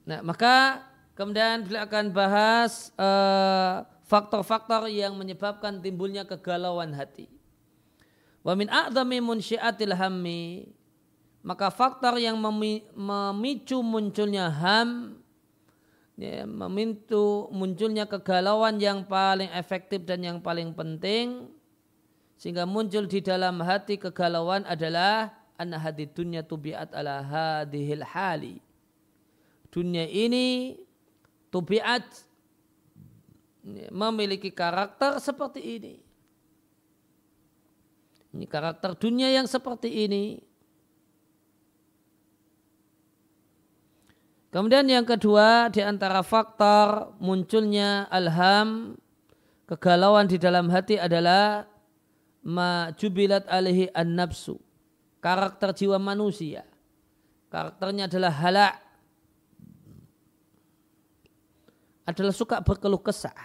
[0.08, 0.87] Nah, maka
[1.18, 7.26] kemudian beliau akan bahas uh, faktor-faktor yang menyebabkan timbulnya kegalauan hati.
[8.46, 10.70] Wa min a'zami munsyiatil hammi
[11.42, 15.16] maka faktor yang memicu munculnya ham
[16.18, 21.46] ya, memicu munculnya kegalauan yang paling efektif dan yang paling penting
[22.38, 28.58] sehingga muncul di dalam hati kegalauan adalah anna hadi dunya tubiat ala hadihil hali
[29.70, 30.78] dunia ini
[31.48, 32.04] tubiat
[33.92, 35.94] memiliki karakter seperti ini.
[38.32, 40.40] Ini karakter dunia yang seperti ini.
[44.48, 48.96] Kemudian yang kedua di antara faktor munculnya alham
[49.68, 51.68] kegalauan di dalam hati adalah
[52.48, 54.56] ma jubilat alihi an-nafsu.
[55.20, 56.64] Karakter jiwa manusia.
[57.52, 58.87] Karakternya adalah halak
[62.08, 63.36] adalah suka berkeluh kesah.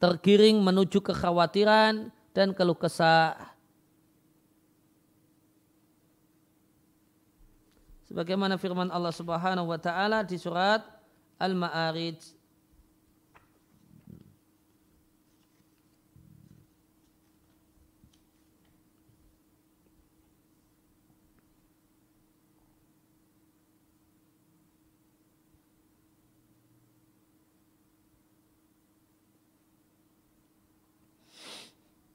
[0.00, 3.36] Tergiring menuju kekhawatiran dan keluh kesah.
[8.08, 10.80] Sebagaimana firman Allah Subhanahu wa taala di surat
[11.36, 12.37] Al-Ma'arij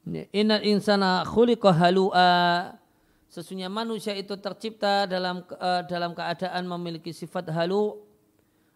[0.04, 2.76] Innal insana khuliqa halu'a.
[3.32, 7.98] Sesungguhnya manusia itu tercipta dalam uh, dalam keadaan memiliki sifat halu.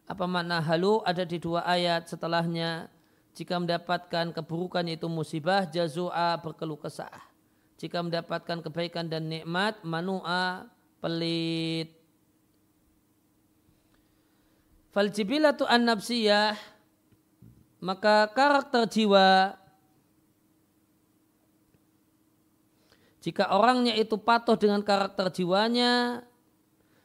[0.09, 1.05] Apa makna halu?
[1.05, 2.89] Ada di dua ayat setelahnya.
[3.37, 7.13] Jika mendapatkan keburukan yaitu musibah, jazua berkeluh kesah.
[7.79, 10.67] Jika mendapatkan kebaikan dan nikmat, manua
[10.99, 11.95] pelit.
[14.91, 16.59] Faljibilatu an nafsiyah
[17.79, 19.55] maka karakter jiwa
[23.29, 26.25] jika orangnya itu patuh dengan karakter jiwanya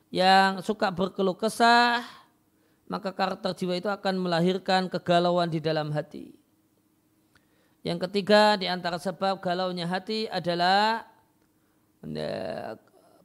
[0.08, 2.24] yang suka berkeluh kesah
[2.88, 6.36] maka karakter jiwa itu akan melahirkan kegalauan di dalam hati.
[7.84, 11.04] Yang ketiga di antara sebab galaunya hati adalah
[12.06, 12.78] ya,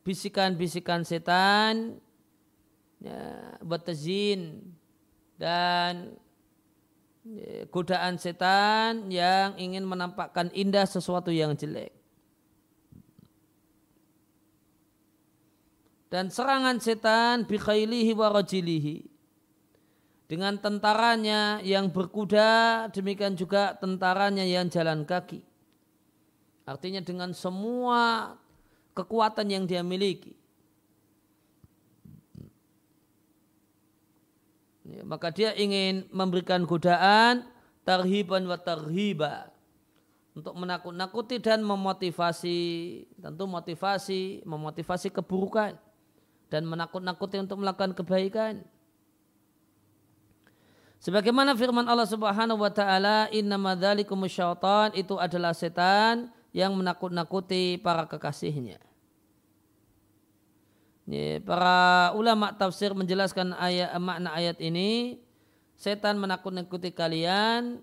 [0.02, 2.00] bisikan-bisikan setan,
[2.98, 4.72] ya, batazin
[5.38, 6.16] dan
[7.22, 11.97] ya, godaan setan yang ingin menampakkan indah sesuatu yang jelek.
[16.08, 19.18] Dan serangan setan bikhailihi wa rajilihi
[20.28, 25.40] dengan tentaranya yang berkuda, demikian juga tentaranya yang jalan kaki.
[26.68, 28.36] Artinya dengan semua
[28.92, 30.36] kekuatan yang dia miliki.
[34.84, 37.48] Ya, maka dia ingin memberikan godaan
[37.88, 39.48] tarhiban wa tarhiba
[40.36, 42.60] untuk menakut-nakuti dan memotivasi
[43.20, 45.76] tentu motivasi memotivasi keburukan
[46.48, 48.64] dan menakut-nakuti untuk melakukan kebaikan
[50.98, 58.02] Sebagaimana firman Allah Subhanahu wa taala, "Innama dzalikum syaitan" itu adalah setan yang menakut-nakuti para
[58.10, 58.82] kekasihnya.
[61.06, 65.22] Ini, para ulama tafsir menjelaskan ayat makna ayat ini,
[65.78, 67.78] setan menakut-nakuti kalian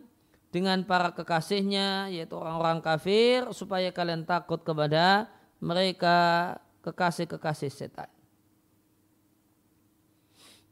[0.51, 5.31] dengan para kekasihnya yaitu orang-orang kafir supaya kalian takut kepada
[5.63, 6.53] mereka
[6.83, 8.14] kekasih-kekasih setan.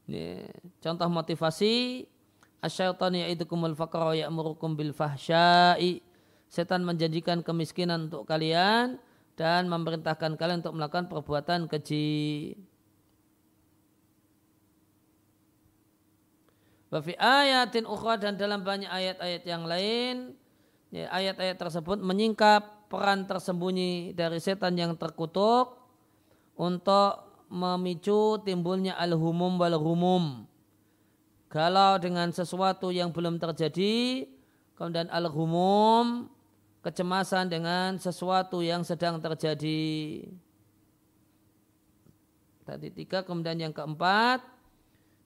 [0.08, 0.48] Ini,
[0.84, 2.04] contoh motivasi
[2.64, 6.00] Asyaitan ya'idukumul faqra ya'murukum bil fahsya'i.
[6.48, 8.96] Setan menjanjikan kemiskinan untuk kalian
[9.36, 12.56] dan memerintahkan kalian untuk melakukan perbuatan keji.
[16.94, 20.38] Wafi ayatin ukhra dan dalam banyak ayat-ayat yang lain,
[20.94, 25.74] ya, ayat-ayat tersebut menyingkap peran tersembunyi dari setan yang terkutuk
[26.54, 30.50] untuk memicu timbulnya al-humum wal-humum
[31.54, 34.26] galau dengan sesuatu yang belum terjadi,
[34.74, 36.26] kemudian al-humum,
[36.82, 40.26] kecemasan dengan sesuatu yang sedang terjadi.
[42.66, 44.42] Tadi tiga, kemudian yang keempat,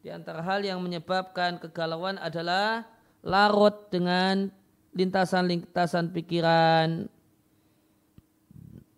[0.03, 2.83] di antara hal yang menyebabkan kegalauan adalah
[3.23, 4.51] larut dengan
[4.91, 7.07] lintasan-lintasan pikiran,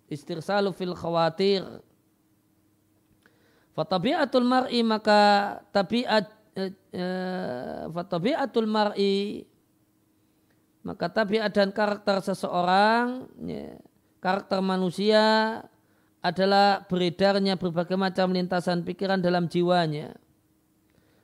[0.10, 1.62] istirsalu fil khawatir.
[3.80, 9.48] Fatabiatul mar'i maka tabiat Eh, eh, fatabiatul mar'i
[10.84, 13.80] maka tabiat dan karakter seseorang ya,
[14.20, 15.24] karakter manusia
[16.20, 20.20] adalah beredarnya berbagai macam lintasan pikiran dalam jiwanya.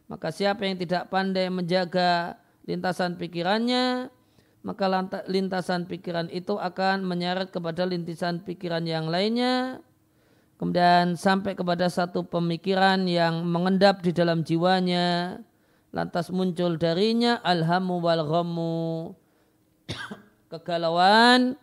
[0.08, 4.14] Maka siapa yang tidak pandai menjaga lintasan pikirannya
[4.62, 4.86] maka
[5.28, 9.84] lintasan pikiran itu akan menyeret kepada lintasan pikiran yang lainnya
[10.56, 15.40] kemudian sampai kepada satu pemikiran yang mengendap di dalam jiwanya
[15.96, 19.16] lantas muncul darinya alhamu wal ghammu
[20.52, 21.56] kegalauan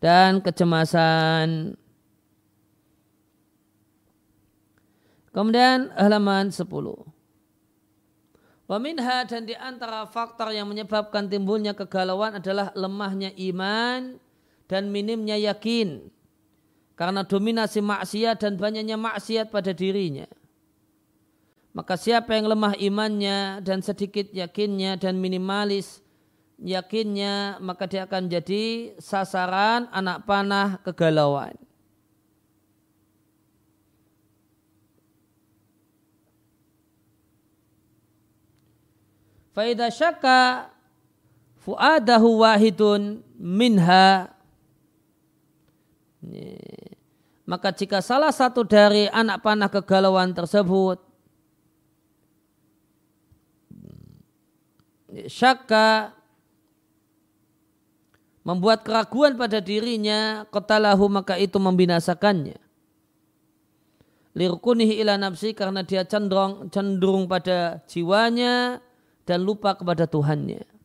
[0.00, 1.76] dan kecemasan.
[5.32, 6.64] Kemudian halaman 10
[8.66, 14.18] Waminha dan di antara faktor yang menyebabkan timbulnya kegalauan adalah lemahnya iman
[14.66, 16.10] dan minimnya yakin
[16.96, 20.24] karena dominasi maksiat dan banyaknya maksiat pada dirinya.
[21.76, 26.00] Maka siapa yang lemah imannya dan sedikit yakinnya dan minimalis
[26.56, 31.52] yakinnya, maka dia akan jadi sasaran anak panah kegalauan.
[39.52, 40.72] Faidah syaka
[41.60, 44.32] fuadahu wahidun minha
[47.46, 51.00] maka jika salah satu dari anak panah kegalauan tersebut
[55.30, 56.12] syakka
[58.42, 62.58] membuat keraguan pada dirinya kotalahu maka itu membinasakannya
[64.36, 68.84] lirkunihi ila nafsi karena dia cenderung cenderung pada jiwanya
[69.26, 70.75] dan lupa kepada Tuhannya.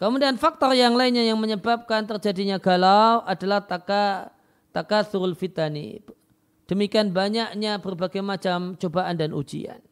[0.00, 4.32] Kemudian faktor yang lainnya yang menyebabkan terjadinya galau adalah taka
[4.72, 6.00] takasurul fitani.
[6.64, 9.84] Demikian banyaknya berbagai macam cobaan dan ujian.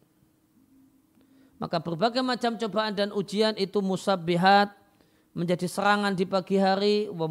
[1.60, 4.72] Maka berbagai macam cobaan dan ujian itu musabbihat
[5.36, 7.28] menjadi serangan di pagi hari wa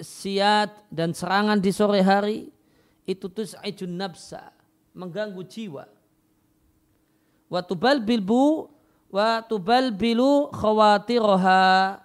[0.00, 2.48] siat dan serangan di sore hari
[3.04, 4.48] itu tus'ijun nafsa
[4.96, 5.84] mengganggu jiwa
[7.52, 8.72] wa tubal bilbu
[9.10, 12.02] wa tubal bilu khawatiroha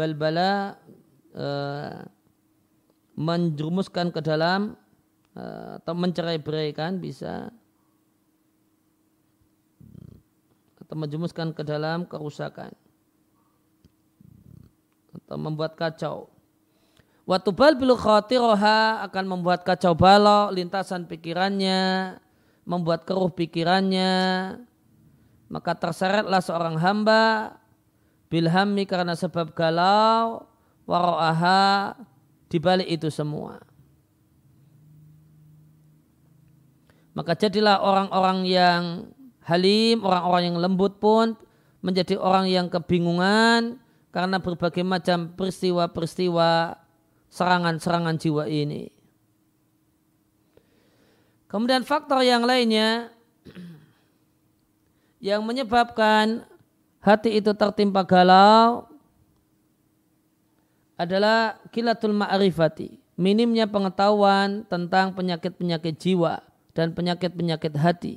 [0.00, 0.80] balbala
[1.36, 2.00] uh,
[3.20, 4.78] menjerumuskan ke dalam
[5.36, 7.52] uh, atau mencerai-beraikan bisa
[10.80, 12.72] atau menjerumuskan ke dalam kerusakan
[15.38, 16.30] membuat kacau.
[17.28, 22.18] Watubal bilu khatiroha akan membuat kacau balau lintasan pikirannya,
[22.66, 24.10] membuat keruh pikirannya,
[25.46, 27.54] maka terseretlah seorang hamba
[28.30, 30.46] bilhammi karena sebab galau
[30.90, 31.94] waro'aha
[32.50, 33.62] dibalik itu semua.
[37.14, 38.82] Maka jadilah orang-orang yang
[39.46, 41.34] halim, orang-orang yang lembut pun
[41.82, 46.78] menjadi orang yang kebingungan karena berbagai macam peristiwa-peristiwa
[47.30, 48.90] serangan-serangan jiwa ini.
[51.50, 53.10] Kemudian faktor yang lainnya
[55.30, 56.46] yang menyebabkan
[57.02, 58.86] hati itu tertimpa galau
[61.00, 66.44] adalah kilatul ma'rifati, minimnya pengetahuan tentang penyakit-penyakit jiwa
[66.76, 68.16] dan penyakit-penyakit hati.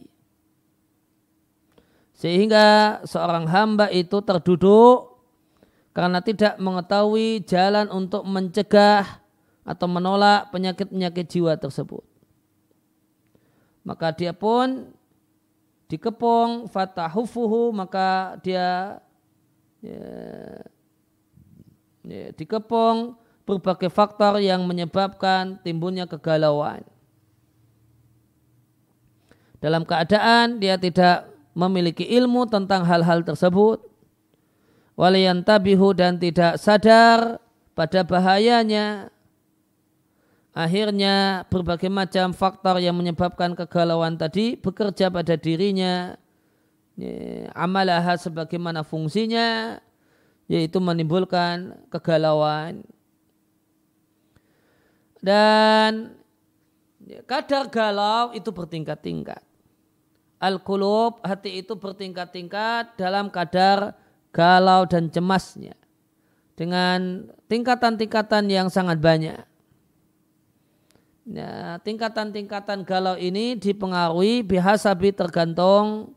[2.14, 5.13] Sehingga seorang hamba itu terduduk
[5.94, 9.22] karena tidak mengetahui jalan untuk mencegah
[9.64, 12.04] atau menolak penyakit-penyakit jiwa tersebut.
[13.86, 14.90] Maka dia pun
[15.88, 18.98] dikepung fatahufuhu maka dia
[19.86, 20.10] ya,
[22.02, 23.14] ya, dikepung
[23.46, 26.82] berbagai faktor yang menyebabkan timbulnya kegalauan.
[29.62, 33.93] Dalam keadaan dia tidak memiliki ilmu tentang hal-hal tersebut,
[35.94, 37.42] dan tidak sadar
[37.74, 39.14] pada bahayanya
[40.54, 46.14] Akhirnya berbagai macam faktor yang menyebabkan kegalauan tadi bekerja pada dirinya.
[47.58, 49.82] Amalah sebagaimana fungsinya
[50.46, 52.86] yaitu menimbulkan kegalauan.
[55.18, 56.14] Dan
[57.26, 59.42] kadar galau itu bertingkat-tingkat.
[60.38, 63.98] Al-qulub hati itu bertingkat-tingkat dalam kadar
[64.34, 65.78] galau dan cemasnya.
[66.54, 69.40] Dengan tingkatan-tingkatan yang sangat banyak.
[71.24, 76.12] Ya, tingkatan-tingkatan galau ini dipengaruhi bihasabi tergantung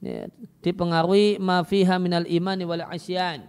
[0.00, 0.32] ya,
[0.64, 3.44] dipengaruhi mafiha minal imani wal asyan.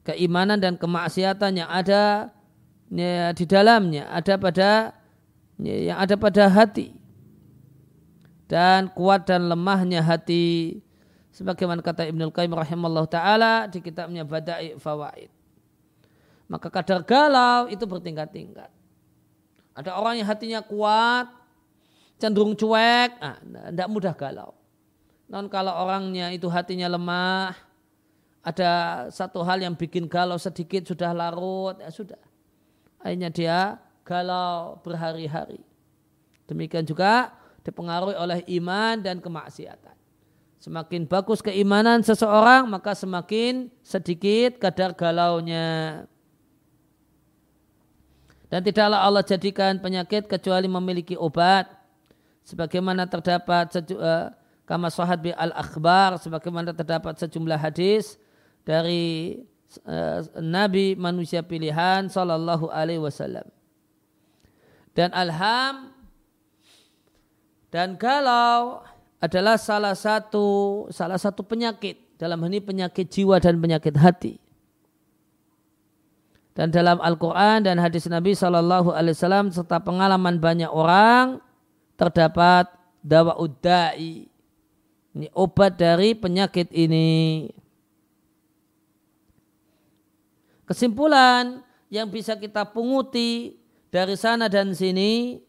[0.00, 2.32] Keimanan dan kemaksiatan yang ada
[2.88, 4.70] ya, di dalamnya ada pada
[5.60, 6.96] ya, yang ada pada hati
[8.48, 10.80] dan kuat dan lemahnya hati
[11.34, 15.30] sebagaimana kata Ibnu Qayyim rahimallahu taala di kitabnya Bada'i Fawaid.
[16.50, 18.70] Maka kadar galau itu bertingkat-tingkat.
[19.78, 21.30] Ada orang yang hatinya kuat,
[22.18, 24.50] cenderung cuek, ah, tidak mudah galau.
[25.30, 27.54] Non kalau orangnya itu hatinya lemah,
[28.42, 32.18] ada satu hal yang bikin galau sedikit sudah larut, ya sudah.
[32.98, 33.58] Akhirnya dia
[34.02, 35.62] galau berhari-hari.
[36.50, 37.30] Demikian juga
[37.62, 39.99] dipengaruhi oleh iman dan kemaksiatan.
[40.60, 46.04] Semakin bagus keimanan seseorang, maka semakin sedikit kadar galaunya.
[48.52, 51.64] Dan tidaklah Allah jadikan penyakit kecuali memiliki obat.
[52.44, 54.36] Sebagaimana terdapat uh,
[54.68, 58.20] kama sahat bi al-akhbar, sebagaimana terdapat sejumlah hadis
[58.60, 59.40] dari
[59.88, 63.48] uh, Nabi manusia pilihan sallallahu alaihi wasallam.
[64.92, 65.94] Dan alham
[67.72, 68.84] dan galau
[69.20, 74.40] adalah salah satu salah satu penyakit dalam ini penyakit jiwa dan penyakit hati.
[76.56, 81.38] Dan dalam Al-Quran dan hadis Nabi Shallallahu Alaihi Wasallam serta pengalaman banyak orang
[81.94, 82.68] terdapat
[83.00, 84.28] dawa udai.
[85.10, 87.48] Ini obat dari penyakit ini.
[90.68, 93.58] Kesimpulan yang bisa kita punguti
[93.90, 95.42] dari sana dan sini,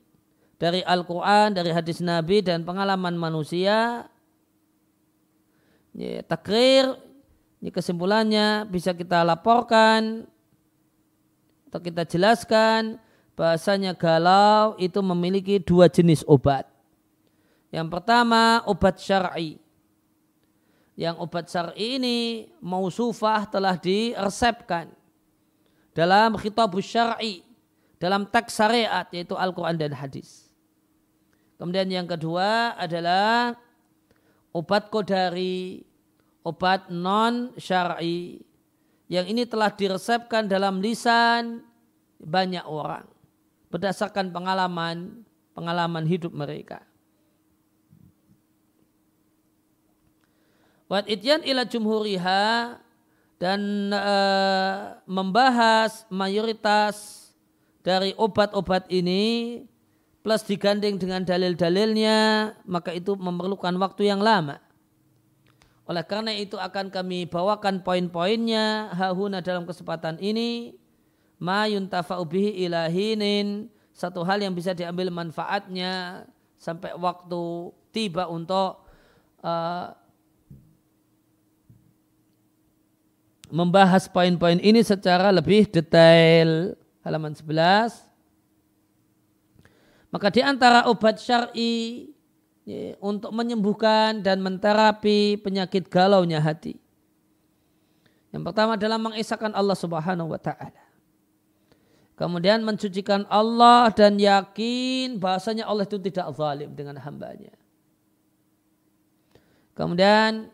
[0.61, 4.05] dari Al-Quran, dari hadis Nabi dan pengalaman manusia,
[5.97, 6.93] ini takrir,
[7.57, 10.29] ini kesimpulannya bisa kita laporkan
[11.65, 13.01] atau kita jelaskan
[13.33, 16.69] bahasanya galau itu memiliki dua jenis obat.
[17.73, 19.57] Yang pertama obat syar'i.
[20.93, 22.17] yang obat syar'i ini
[22.61, 24.93] mausufah telah diresepkan
[25.97, 27.41] dalam khitab syar'i
[27.97, 30.50] dalam teks syariat yaitu Al-Quran dan hadis.
[31.61, 33.53] Kemudian yang kedua adalah
[34.49, 35.85] obat kodari,
[36.41, 38.41] obat non syar'i
[39.05, 41.61] yang ini telah diresepkan dalam lisan
[42.17, 43.05] banyak orang
[43.69, 45.21] berdasarkan pengalaman
[45.53, 46.81] pengalaman hidup mereka.
[50.89, 52.75] Wat ityan ila jumhuriha
[53.37, 53.61] dan
[53.93, 54.17] e,
[55.05, 57.29] membahas mayoritas
[57.85, 59.61] dari obat-obat ini
[60.21, 64.61] plus digandeng dengan dalil-dalilnya maka itu memerlukan waktu yang lama.
[65.89, 70.77] Oleh karena itu akan kami bawakan poin-poinnya hahuna dalam kesempatan ini
[71.41, 76.23] ma yuntafa'u bihi ilahinin satu hal yang bisa diambil manfaatnya
[76.61, 78.85] sampai waktu tiba untuk
[79.41, 79.91] uh,
[83.51, 88.10] membahas poin-poin ini secara lebih detail halaman 11
[90.11, 92.11] maka di antara obat syar'i
[92.67, 96.75] ya, untuk menyembuhkan dan menterapi penyakit galaunya hati
[98.31, 100.91] yang pertama adalah mengisahkan Allah Subhanahu wa taala
[102.21, 107.49] Kemudian mencucikan Allah dan yakin bahasanya Allah itu tidak zalim dengan hambanya.
[109.73, 110.53] Kemudian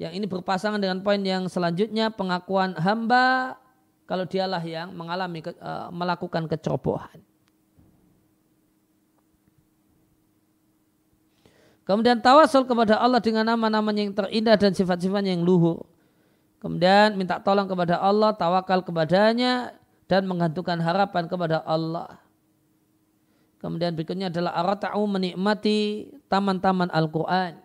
[0.00, 3.60] yang ini berpasangan dengan poin yang selanjutnya pengakuan hamba
[4.08, 7.20] kalau dialah yang mengalami uh, melakukan kecerobohan.
[11.82, 15.82] Kemudian tawasul kepada Allah dengan nama-nama yang terindah dan sifat-sifatnya yang luhur.
[16.62, 19.74] Kemudian minta tolong kepada Allah, tawakal kepadanya
[20.06, 22.22] dan menggantungkan harapan kepada Allah.
[23.58, 27.58] Kemudian berikutnya adalah arata'u menikmati taman-taman Al-Quran.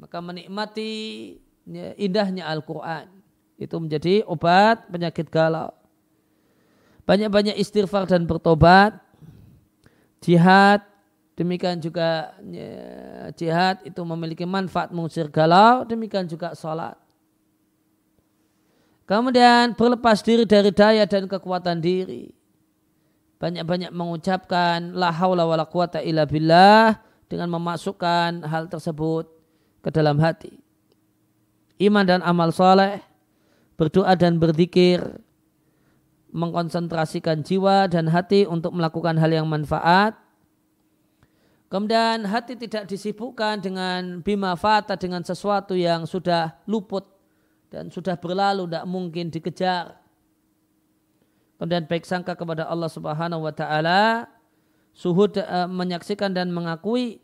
[0.00, 0.92] Maka menikmati
[1.68, 3.08] ya, indahnya Al-Quran.
[3.60, 5.72] Itu menjadi obat penyakit galau.
[7.04, 8.96] Banyak-banyak istighfar dan bertobat.
[10.20, 10.84] Jihad.
[11.38, 15.86] Demikian juga ya, jihad itu memiliki manfaat mengusir galau.
[15.86, 16.98] Demikian juga sholat.
[19.06, 22.34] Kemudian berlepas diri dari daya dan kekuatan diri.
[23.38, 26.98] Banyak-banyak mengucapkan la haula wala quwata illa billah
[27.30, 29.30] dengan memasukkan hal tersebut
[29.78, 30.58] ke dalam hati.
[31.78, 32.98] Iman dan amal soleh,
[33.78, 35.00] berdoa dan berzikir,
[36.34, 40.18] mengkonsentrasikan jiwa dan hati untuk melakukan hal yang manfaat.
[41.68, 47.04] Kemudian hati tidak disibukkan dengan bima fata dengan sesuatu yang sudah luput
[47.68, 50.00] dan sudah berlalu tidak mungkin dikejar.
[51.60, 54.32] Kemudian baik sangka kepada Allah Subhanahu wa taala,
[54.96, 57.20] suhud uh, menyaksikan dan mengakui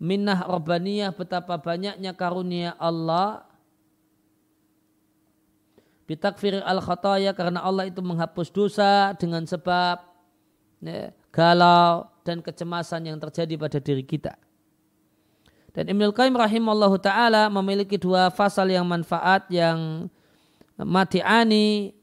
[0.00, 3.44] minnah rabbaniyah betapa banyaknya karunia Allah
[6.08, 10.02] bitakfir al khataya karena Allah itu menghapus dosa dengan sebab
[10.82, 14.34] ya, galau dan kecemasan yang terjadi pada diri kita.
[15.72, 20.08] Dan Ibnul Qayyim rahimallahu taala memiliki dua fasal yang manfaat yang
[20.76, 21.96] mati'ani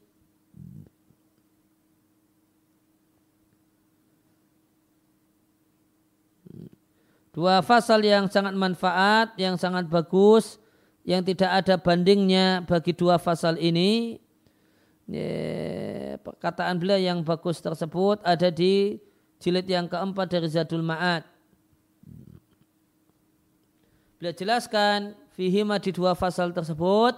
[7.30, 10.58] Dua fasal yang sangat manfaat, yang sangat bagus,
[11.06, 14.18] yang tidak ada bandingnya bagi dua fasal ini.
[16.20, 18.98] Perkataan beliau yang bagus tersebut ada di
[19.40, 21.24] jilid yang keempat dari Zadul Ma'ad.
[24.20, 27.16] Beliau jelaskan fihima di dua fasal tersebut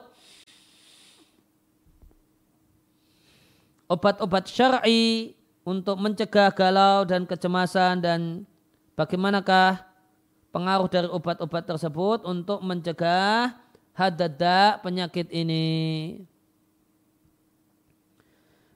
[3.91, 5.35] obat-obat syar'i
[5.67, 8.21] untuk mencegah galau dan kecemasan dan
[8.97, 9.85] bagaimanakah
[10.49, 13.53] pengaruh dari obat-obat tersebut untuk mencegah
[13.93, 16.23] hadada penyakit ini.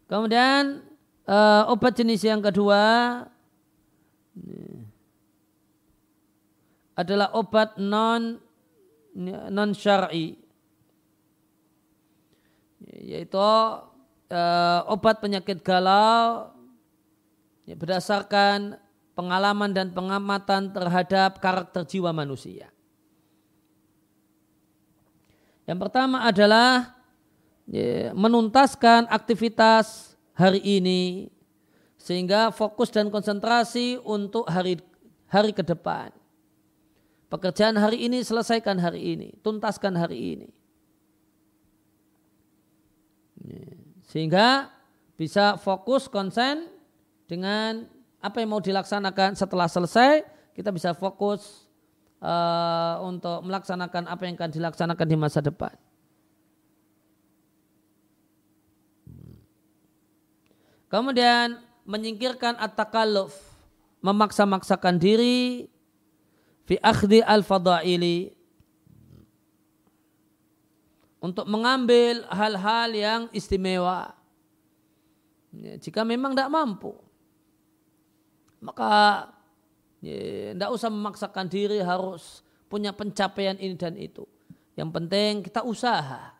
[0.06, 0.84] Kemudian
[1.26, 2.82] uh, obat jenis yang kedua
[6.96, 8.40] adalah obat non
[9.52, 10.36] non syar'i
[12.96, 16.52] yaitu uh, obat penyakit galau
[17.68, 18.80] ya, berdasarkan
[19.16, 22.68] pengalaman dan pengamatan terhadap karakter jiwa manusia.
[25.66, 26.94] Yang pertama adalah
[27.66, 31.32] ya, menuntaskan aktivitas hari ini
[31.96, 34.78] sehingga fokus dan konsentrasi untuk hari
[35.26, 36.14] hari ke depan.
[37.26, 40.48] Pekerjaan hari ini selesaikan hari ini, tuntaskan hari ini.
[44.06, 44.70] Sehingga
[45.18, 46.70] bisa fokus konsen
[47.26, 47.90] dengan
[48.22, 50.22] apa yang mau dilaksanakan setelah selesai,
[50.54, 51.66] kita bisa fokus
[52.22, 55.74] uh, untuk melaksanakan apa yang akan dilaksanakan di masa depan.
[60.86, 63.34] Kemudian menyingkirkan at-takalluf,
[63.98, 65.66] memaksa-maksakan diri
[66.66, 68.34] fi akhdi al-fadaili
[71.22, 74.12] untuk mengambil hal-hal yang istimewa.
[75.56, 76.92] Ya, jika memang tidak mampu,
[78.60, 79.26] maka
[80.04, 84.28] tidak ya, usah memaksakan diri harus punya pencapaian ini dan itu.
[84.76, 86.36] Yang penting kita usaha.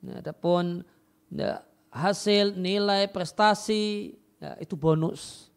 [0.00, 0.86] Ya, adapun
[1.34, 5.49] ya, hasil, nilai, prestasi, ya, itu bonus.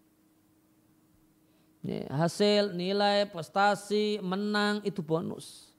[2.07, 5.75] Hasil, nilai, prestasi, menang, itu bonus.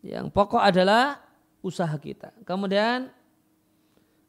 [0.00, 1.20] Yang pokok adalah
[1.60, 2.32] usaha kita.
[2.48, 3.12] Kemudian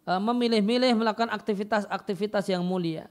[0.04, 3.08] eh, memilih-milih melakukan aktivitas-aktivitas yang mulia.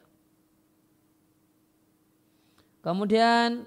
[2.85, 3.65] Kemudian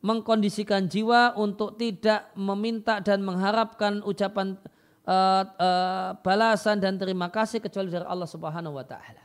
[0.00, 4.56] mengkondisikan jiwa untuk tidak meminta dan mengharapkan ucapan
[5.04, 9.24] uh, uh, balasan dan terima kasih kecuali dari Allah Subhanahu wa taala.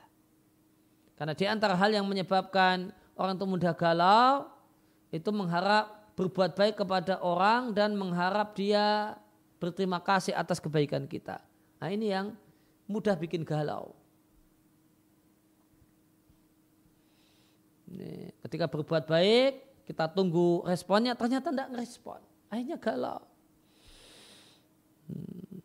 [1.15, 4.51] Karena di antara hal yang menyebabkan orang itu mudah galau
[5.11, 9.16] itu mengharap berbuat baik kepada orang dan mengharap dia
[9.59, 11.39] berterima kasih atas kebaikan kita.
[11.80, 12.36] Nah, ini yang
[12.88, 13.95] mudah bikin galau.
[17.91, 22.20] Ini, ketika berbuat baik, kita tunggu responnya, ternyata tidak ngerespon.
[22.51, 23.22] Akhirnya galau.
[25.07, 25.63] Hmm.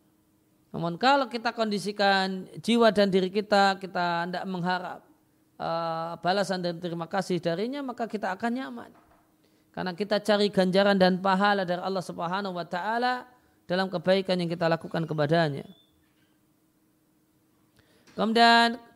[0.71, 5.10] Namun kalau kita kondisikan jiwa dan diri kita, kita tidak mengharap
[5.61, 8.91] uh, balasan dan terima kasih darinya, maka kita akan nyaman.
[9.71, 13.29] Karena kita cari ganjaran dan pahala dari Allah Subhanahu wa taala
[13.69, 15.69] dalam kebaikan yang kita lakukan kepadanya.
[18.19, 18.91] Kemudian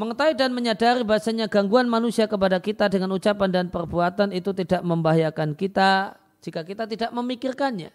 [0.00, 5.52] Mengetahui dan menyadari bahasanya gangguan manusia kepada kita dengan ucapan dan perbuatan itu tidak membahayakan
[5.52, 7.92] kita jika kita tidak memikirkannya.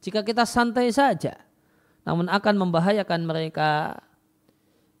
[0.00, 1.36] Jika kita santai saja.
[2.08, 4.00] Namun akan membahayakan mereka.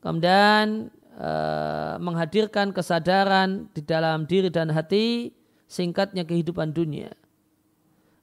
[0.04, 5.30] Kemudian eh, menghadirkan kesadaran di dalam diri dan hati
[5.70, 7.14] singkatnya kehidupan dunia.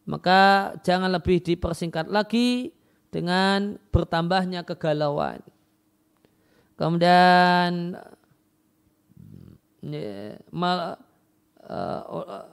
[0.08, 2.74] Maka jangan lebih dipersingkat lagi
[3.14, 5.40] dengan bertambahnya kegalauan.
[6.76, 7.94] Kemudian
[11.70, 12.44] uh,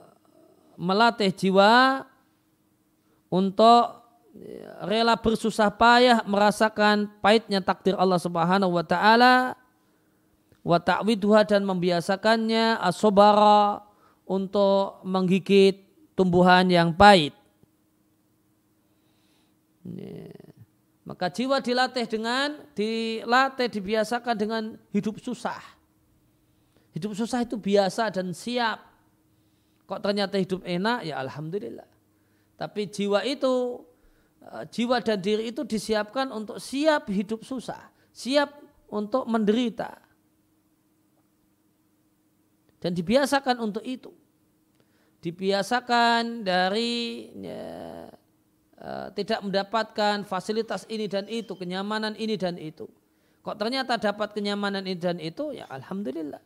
[0.77, 2.05] melatih jiwa
[3.33, 3.99] untuk
[4.85, 9.58] rela bersusah payah merasakan pahitnya takdir Allah Subhanahu wa taala
[10.63, 13.83] wa ta'widuha dan membiasakannya asobara
[14.29, 15.81] untuk menggigit
[16.13, 17.33] tumbuhan yang pahit.
[21.09, 25.57] Maka jiwa dilatih dengan dilatih dibiasakan dengan hidup susah.
[26.93, 28.77] Hidup susah itu biasa dan siap.
[29.89, 31.89] Kok ternyata hidup enak ya alhamdulillah.
[32.61, 33.81] Tapi jiwa itu
[34.45, 38.53] eh, jiwa dan diri itu disiapkan untuk siap hidup susah, siap
[38.93, 40.08] untuk menderita.
[42.79, 44.11] Dan dibiasakan untuk itu.
[45.19, 48.07] Dibiasakan dari ya,
[48.79, 52.87] Eh, tidak mendapatkan fasilitas ini dan itu, kenyamanan ini dan itu.
[53.43, 56.39] Kok ternyata dapat kenyamanan ini dan itu, ya alhamdulillah.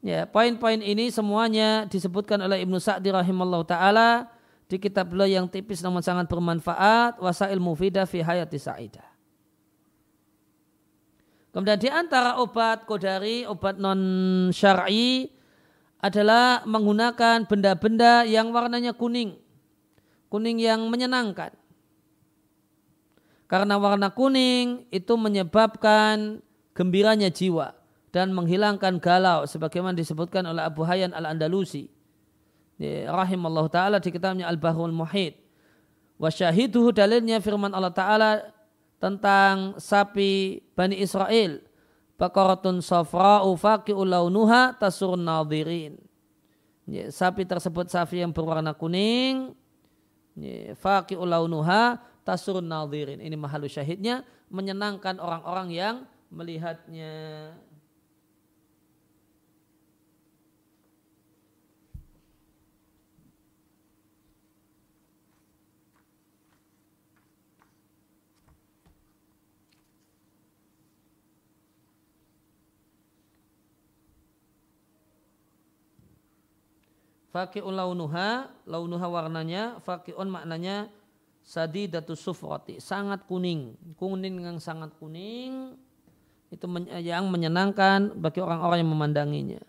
[0.00, 4.32] Ya, poin-poin ini semuanya disebutkan oleh Ibnu Sa'di rahimallahu taala
[4.64, 9.04] di kitab beliau yang tipis namun sangat bermanfaat, Wasail Mufidah fi Hayati Sa'idah.
[11.54, 15.30] Kemudian di antara obat kodari, obat non syar'i
[16.02, 19.38] adalah menggunakan benda-benda yang warnanya kuning
[20.34, 21.54] kuning yang menyenangkan.
[23.46, 26.42] Karena warna kuning itu menyebabkan
[26.74, 27.70] gembiranya jiwa
[28.10, 31.86] dan menghilangkan galau sebagaimana disebutkan oleh Abu Hayyan Al-Andalusi
[33.06, 35.38] rahimallahu taala di kitabnya Al-Bahrul Muhit.
[36.18, 38.42] Wa syahiduhu dalilnya firman Allah taala
[39.04, 41.60] tentang sapi Bani Israel.
[42.16, 46.00] Bakaratun safra'u faqi'u launuha tasurun nadhirin.
[46.88, 49.52] Ya, sapi tersebut sapi yang berwarna kuning
[50.74, 53.22] Faqi ulaunuha tasurun nadhirin.
[53.22, 55.96] Ini mahalu syahidnya menyenangkan orang-orang yang
[56.34, 57.54] melihatnya.
[77.34, 80.86] Faki'un launuha, launuha warnanya, faki'un maknanya
[81.42, 83.74] sadidatu sufrati, sangat kuning.
[83.98, 85.74] Kuning yang sangat kuning
[86.54, 86.62] itu
[87.02, 89.62] yang menyenangkan bagi orang-orang yang memandanginya.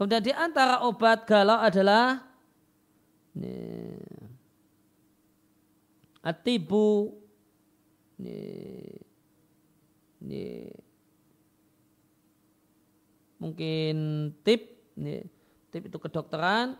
[0.00, 2.24] Kemudian di antara obat galau adalah
[6.24, 7.20] atibu
[13.36, 13.96] mungkin
[14.40, 14.88] tip
[15.74, 16.78] tip itu kedokteran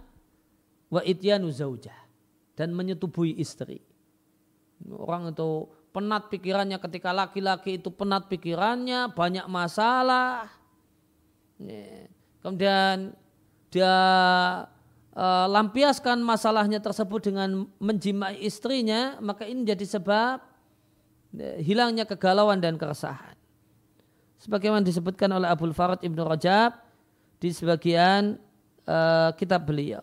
[0.86, 1.98] wa ityanu zaujah
[2.54, 3.82] dan menyetubuhi istri.
[4.86, 10.46] Orang itu penat pikirannya ketika laki-laki itu penat pikirannya, banyak masalah.
[12.38, 13.14] Kemudian
[13.70, 13.96] dia
[15.14, 22.78] uh, lampiaskan masalahnya tersebut dengan menjimai istrinya, maka ini jadi sebab uh, hilangnya kegalauan dan
[22.78, 23.34] keresahan.
[24.42, 26.76] Sebagaimana disebutkan oleh Abdul Farad Ibnu Rajab
[27.40, 28.36] di sebagian
[28.88, 30.02] uh, kitab beliau.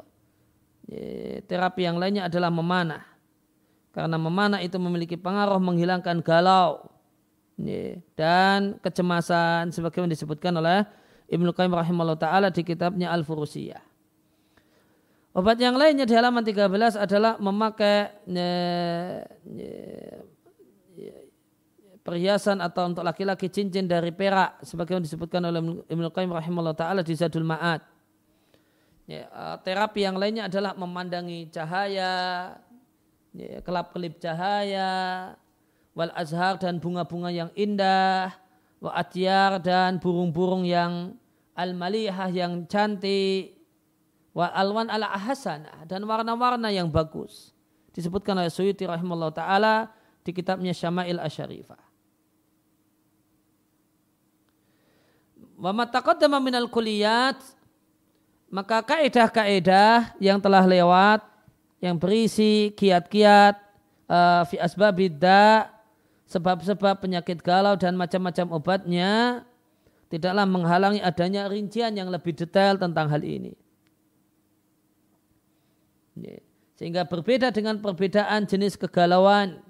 [1.47, 3.07] terapi yang lainnya adalah memanah.
[3.95, 6.91] Karena memanah itu memiliki pengaruh menghilangkan galau
[8.15, 10.83] dan kecemasan sebagaimana disebutkan oleh
[11.31, 13.83] Ibnu Qayyim rahimahullah taala di kitabnya Al-Furusiyah.
[15.31, 18.19] Obat yang lainnya di halaman 13 adalah memakai
[22.03, 27.15] perhiasan atau untuk laki-laki cincin dari perak sebagaimana disebutkan oleh Ibnu Qayyim rahimahullah taala di
[27.15, 27.79] Zadul Ma'ad.
[29.11, 32.55] Ya, eh, terapi yang lainnya adalah memandangi cahaya,
[33.35, 35.35] ya, kelap-kelip cahaya,
[35.91, 38.31] wal azhar dan bunga-bunga yang indah,
[38.79, 41.19] wa atyar dan burung-burung yang
[41.59, 43.59] al-malihah yang cantik,
[44.31, 47.51] wa alwan ala ahsanah dan warna-warna yang bagus.
[47.91, 49.91] Disebutkan oleh Suyuti rahimahullah taala
[50.23, 51.83] di kitabnya Syama'il Asyarifah.
[55.59, 57.59] Wa mataqaddama minal kuliyat
[58.51, 61.23] maka kaedah-kaedah yang telah lewat
[61.79, 63.55] yang berisi kiat-kiat
[64.11, 65.71] uh, fi asbabidda
[66.27, 69.41] sebab-sebab penyakit galau dan macam-macam obatnya
[70.11, 73.55] tidaklah menghalangi adanya rincian yang lebih detail tentang hal ini.
[76.75, 79.63] Sehingga berbeda dengan perbedaan jenis kegalauan.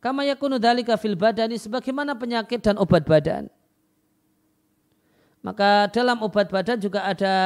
[0.00, 3.52] Kama yakunu dalika fil badani sebagaimana penyakit dan obat badan.
[5.48, 7.36] Maka dalam obat badan juga ada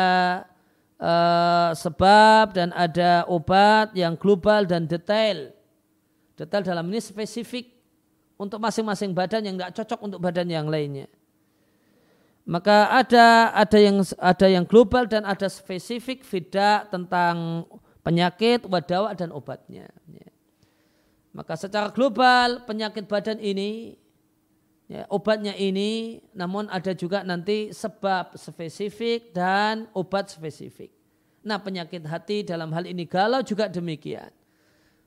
[0.99, 5.55] uh, sebab dan ada obat yang global dan detail.
[6.35, 7.71] Detail dalam ini spesifik
[8.35, 11.07] untuk masing-masing badan yang tidak cocok untuk badan yang lainnya
[12.43, 17.67] maka ada ada yang ada yang global dan ada spesifik tidak tentang
[18.03, 19.87] penyakit, wadawa dan obatnya.
[20.11, 20.31] Ya.
[21.31, 23.95] Maka secara global penyakit badan ini
[24.93, 30.93] ya, obatnya ini namun ada juga nanti sebab spesifik dan obat spesifik.
[31.41, 34.29] Nah penyakit hati dalam hal ini galau juga demikian.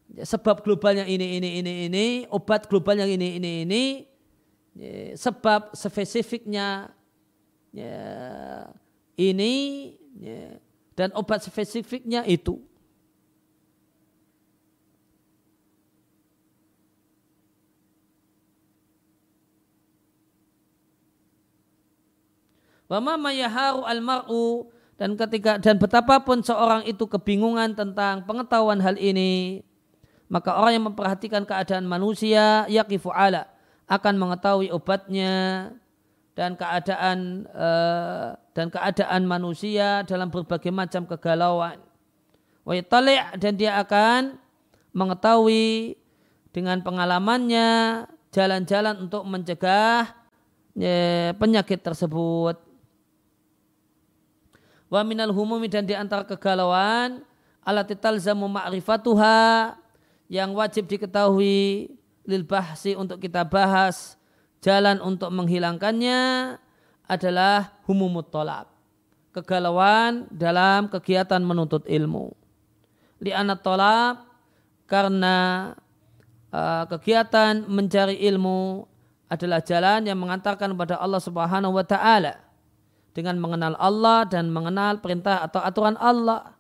[0.10, 3.84] Ya, sebab globalnya ini ini ini ini, obat globalnya ini ini ini,
[4.78, 6.94] ya, sebab spesifiknya
[7.74, 7.98] ya,
[9.18, 9.54] ini
[10.22, 10.62] ya,
[10.94, 12.62] dan obat spesifiknya itu.
[22.96, 29.60] Wama mayaharu almaru dan ketika dan betapapun seorang itu kebingungan tentang pengetahuan hal ini,
[30.32, 33.52] maka orang yang memperhatikan keadaan manusia yakifu ala
[33.92, 35.68] akan mengetahui obatnya
[36.40, 41.84] dan keadaan uh, dan keadaan manusia dalam berbagai macam kegalauan.
[42.64, 42.80] Wa
[43.36, 44.40] dan dia akan
[44.96, 46.00] mengetahui
[46.56, 50.16] dengan pengalamannya jalan-jalan untuk mencegah
[50.80, 52.65] ya, penyakit tersebut.
[54.96, 57.20] Wa minal humumi dan di antara kegalauan
[57.68, 59.76] alati talzamu ma'rifatuha
[60.32, 61.92] yang wajib diketahui
[62.24, 64.16] lil bahsi untuk kita bahas
[64.64, 66.56] jalan untuk menghilangkannya
[67.12, 68.72] adalah humumut tolab.
[69.36, 72.32] Kegalauan dalam kegiatan menuntut ilmu.
[73.20, 74.24] Li'anat tolab
[74.88, 75.76] karena
[76.56, 78.88] uh, kegiatan mencari ilmu
[79.28, 82.45] adalah jalan yang mengantarkan kepada Allah Subhanahu wa taala
[83.16, 86.52] dengan mengenal Allah dan mengenal perintah atau aturan Allah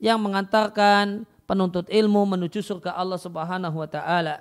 [0.00, 4.40] yang mengantarkan penuntut ilmu menuju surga Allah Subhanahu wa taala.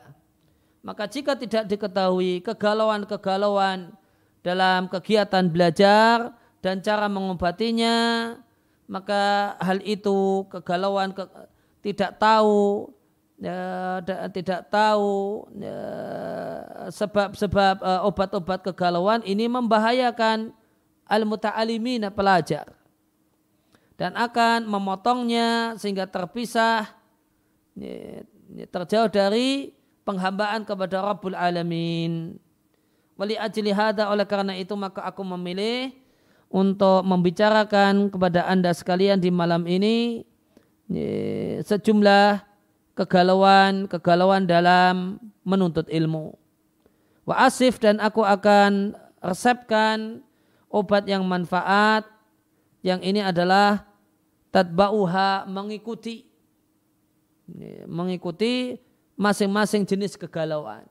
[0.80, 3.92] Maka jika tidak diketahui kegalauan-kegalauan
[4.40, 6.32] dalam kegiatan belajar
[6.64, 8.40] dan cara mengobatinya,
[8.88, 11.28] maka hal itu kegalauan ke,
[11.84, 12.88] tidak tahu
[13.44, 14.00] ya,
[14.32, 15.80] tidak tahu ya,
[16.96, 20.56] sebab-sebab ya, obat-obat kegalauan ini membahayakan
[21.08, 22.72] al-muta'alimina pelajar
[23.98, 26.94] dan akan memotongnya sehingga terpisah
[28.70, 29.74] terjauh dari
[30.06, 32.38] penghambaan kepada Rabbul Alamin.
[33.18, 35.90] Wali ajli oleh karena itu maka aku memilih
[36.48, 40.22] untuk membicarakan kepada Anda sekalian di malam ini
[41.66, 42.46] sejumlah
[42.94, 46.38] kegalauan-kegalauan dalam menuntut ilmu.
[47.28, 50.22] Wa asif dan aku akan resepkan
[50.78, 52.06] obat yang manfaat
[52.86, 53.90] yang ini adalah
[54.54, 56.30] tadba'uha mengikuti
[57.90, 58.78] mengikuti
[59.18, 60.86] masing-masing jenis kegalauan.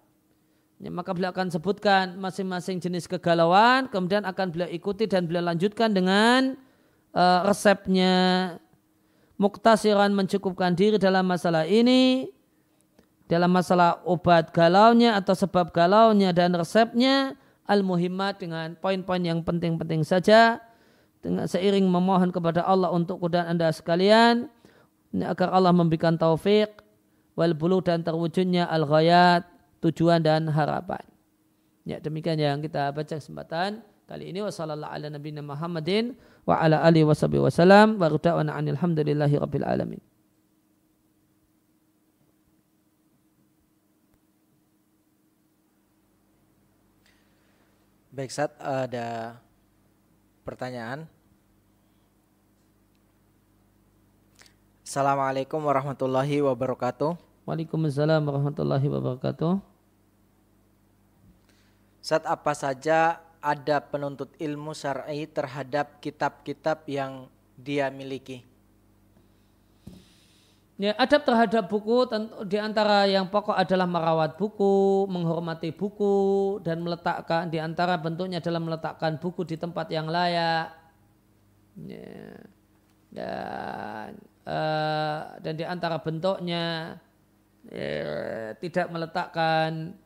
[0.77, 5.89] Ya, maka beliau akan sebutkan masing-masing jenis kegalauan, kemudian akan beliau ikuti dan beliau lanjutkan
[5.89, 6.53] dengan
[7.17, 8.57] uh, resepnya.
[9.37, 12.33] Muktasiran mencukupkan diri dalam masalah ini,
[13.29, 17.37] dalam masalah obat galaunya atau sebab galaunya dan resepnya,
[17.67, 20.63] al-muhimmat dengan poin-poin yang penting-penting saja,
[21.21, 24.47] dengan seiring memohon kepada Allah untuk kudaan anda sekalian,
[25.13, 26.83] agar Allah memberikan taufik,
[27.37, 29.45] wal bulu dan terwujudnya al-ghayat,
[29.85, 31.03] tujuan dan harapan.
[31.87, 33.79] Ya demikian yang kita baca kesempatan
[34.11, 38.11] kali ini wasallallahu ala nabiyina Muhammadin wa ala alihi wasallam wa
[39.39, 40.03] rabbil alamin.
[48.17, 49.37] Baik, saat ada
[50.41, 51.05] pertanyaan.
[54.81, 57.13] Assalamualaikum warahmatullahi wabarakatuh.
[57.45, 59.61] Waalaikumsalam warahmatullahi wabarakatuh.
[62.01, 67.29] Saat apa saja ada penuntut ilmu syar'i terhadap kitab-kitab yang
[67.61, 68.41] dia miliki?
[70.77, 72.05] Ya, adab terhadap buku
[72.45, 78.61] di antara yang pokok adalah merawat buku, menghormati buku dan meletakkan di antara bentuknya adalah
[78.61, 80.77] meletakkan buku di tempat yang layak.
[81.81, 82.45] Ya.
[83.09, 86.97] Dan uh, dan di antara bentuknya
[87.69, 89.97] ya, tidak meletakkan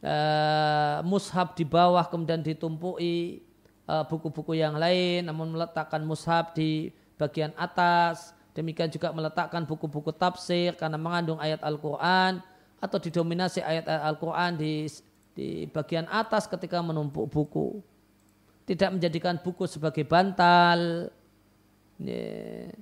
[0.00, 3.44] uh, mushaf di bawah kemudian ditumpui
[3.84, 10.72] uh, buku-buku yang lain namun meletakkan mushaf di bagian atas demikian juga meletakkan buku-buku tafsir
[10.72, 12.40] karena mengandung ayat Al-Quran
[12.80, 14.88] atau didominasi ayat Al-Quran di,
[15.36, 17.84] di bagian atas ketika menumpuk buku.
[18.64, 21.12] Tidak menjadikan buku sebagai bantal.
[22.00, 22.72] Yeah.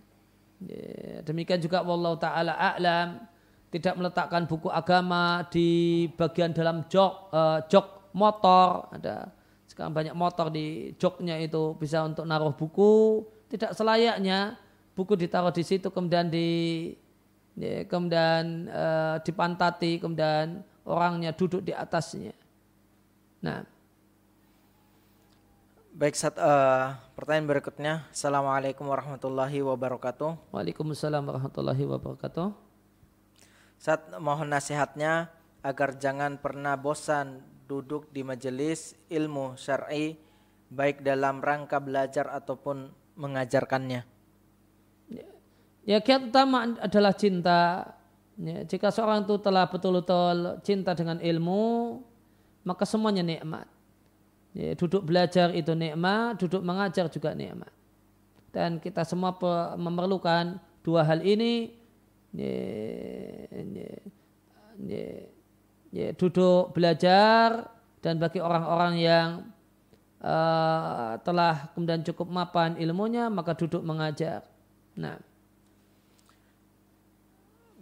[0.65, 1.21] Yeah.
[1.27, 3.27] demikian juga wallahu taala a'lam.
[3.69, 8.87] Tidak meletakkan buku agama di bagian dalam jok uh, jok motor.
[8.95, 9.29] Ada
[9.67, 13.27] sekarang banyak motor di joknya itu bisa untuk naruh buku.
[13.51, 14.57] Tidak selayaknya
[14.95, 16.91] buku ditaruh di situ kemudian di
[17.59, 22.33] ya, kemudian uh, dipantati kemudian orangnya duduk di atasnya
[23.43, 23.63] nah
[25.95, 28.11] Baik, saat, uh, pertanyaan berikutnya.
[28.11, 30.51] Assalamualaikum warahmatullahi wabarakatuh.
[30.51, 32.51] Waalaikumsalam warahmatullahi wabarakatuh.
[33.79, 35.31] Saat mohon nasihatnya
[35.63, 40.19] agar jangan pernah bosan duduk di majelis ilmu syar'i
[40.67, 44.03] baik dalam rangka belajar ataupun mengajarkannya.
[45.85, 47.93] Ya kiat utama adalah cinta.
[48.41, 52.03] Ya, jika seorang itu telah betul-betul cinta dengan ilmu,
[52.67, 53.69] maka semuanya nikmat.
[54.57, 57.71] Ya, duduk belajar itu nikmat, duduk mengajar juga nikmat.
[58.51, 59.37] Dan kita semua
[59.77, 61.75] memerlukan dua hal ini
[66.19, 67.71] duduk belajar
[68.03, 69.29] dan bagi orang-orang yang
[70.23, 74.43] uh, telah kemudian cukup mapan ilmunya maka duduk mengajar.
[74.99, 75.34] Nah.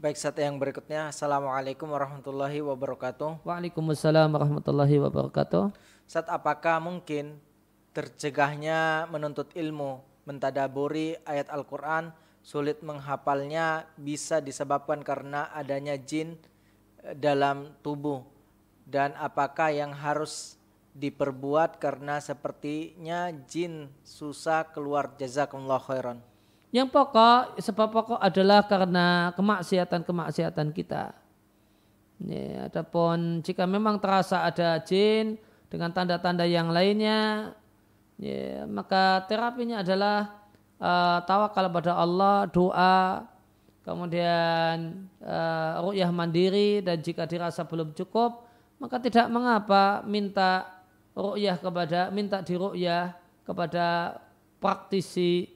[0.02, 3.46] Baik saat yang berikutnya Assalamualaikum warahmatullahi wabarakatuh.
[3.46, 5.70] Waalaikumsalam warahmatullahi wabarakatuh.
[6.10, 7.38] Saat apakah mungkin
[7.94, 12.10] tercegahnya menuntut ilmu Mentadaburi ayat Al-Quran
[12.42, 16.34] sulit menghafalnya bisa disebabkan karena adanya jin
[17.06, 18.26] eh, dalam tubuh?
[18.82, 20.58] Dan apakah yang harus
[20.98, 25.14] diperbuat karena sepertinya jin susah keluar?
[25.14, 26.31] Jazakumullah khairan.
[26.72, 31.12] Yang pokok sebab pokok adalah karena kemaksiatan-kemaksiatan kita.
[32.22, 35.36] Ya, adapun jika memang terasa ada jin
[35.68, 37.52] dengan tanda-tanda yang lainnya,
[38.16, 40.32] ya, maka terapinya adalah
[40.80, 43.28] uh, tawakal pada Allah, doa,
[43.82, 48.46] kemudian uh, ru'yah mandiri dan jika dirasa belum cukup
[48.78, 50.66] maka tidak mengapa minta
[51.14, 54.18] ru'yah kepada minta diru'yah kepada
[54.62, 55.50] praktisi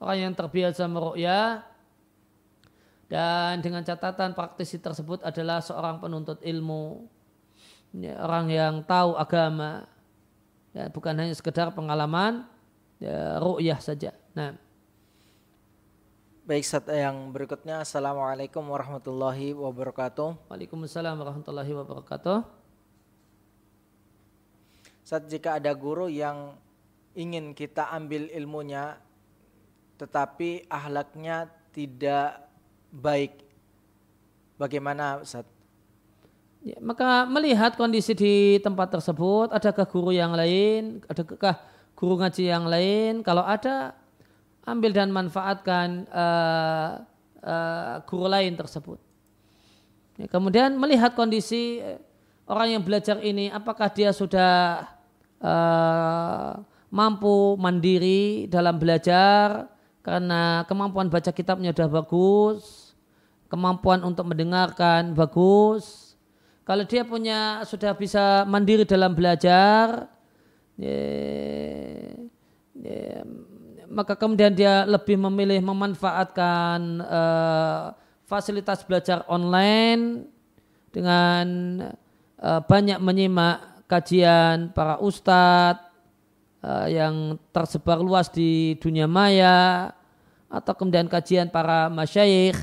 [0.00, 1.62] orang yang terbiasa meru'yah
[3.06, 7.04] dan dengan catatan praktisi tersebut adalah seorang penuntut ilmu
[7.92, 9.84] ya, orang yang tahu agama
[10.72, 12.48] ya, bukan hanya sekedar pengalaman
[12.96, 14.16] ya, ru'yah saja.
[14.32, 14.56] Nah.
[16.48, 20.50] Baik, saat yang berikutnya Assalamualaikum warahmatullahi wabarakatuh.
[20.50, 22.42] Waalaikumsalam warahmatullahi wabarakatuh.
[25.06, 26.58] Saat jika ada guru yang
[27.14, 28.98] ingin kita ambil ilmunya
[30.00, 32.48] tetapi ahlaknya tidak
[32.88, 33.44] baik.
[34.56, 35.44] Bagaimana Ustaz?
[36.60, 41.56] Ya, maka melihat kondisi di tempat tersebut, adakah guru yang lain, adakah
[41.96, 43.24] guru ngaji yang lain?
[43.24, 43.96] Kalau ada,
[44.68, 47.00] ambil dan manfaatkan uh,
[47.40, 49.00] uh, guru lain tersebut.
[50.20, 51.96] Ya, kemudian melihat kondisi eh,
[52.44, 54.84] orang yang belajar ini, apakah dia sudah
[55.40, 56.60] uh,
[56.92, 59.64] mampu mandiri dalam belajar
[60.00, 62.96] karena kemampuan baca kitabnya sudah bagus,
[63.52, 66.16] kemampuan untuk mendengarkan bagus,
[66.64, 70.06] kalau dia punya sudah bisa mandiri dalam belajar,
[70.78, 71.02] ya,
[72.78, 73.26] ya,
[73.90, 77.84] maka kemudian dia lebih memilih memanfaatkan uh,
[78.24, 80.30] fasilitas belajar online
[80.94, 81.46] dengan
[82.38, 85.89] uh, banyak menyimak kajian para ustadz
[86.64, 89.90] uh, yang tersebar luas di dunia maya
[90.50, 92.58] atau kemudian kajian para masyayikh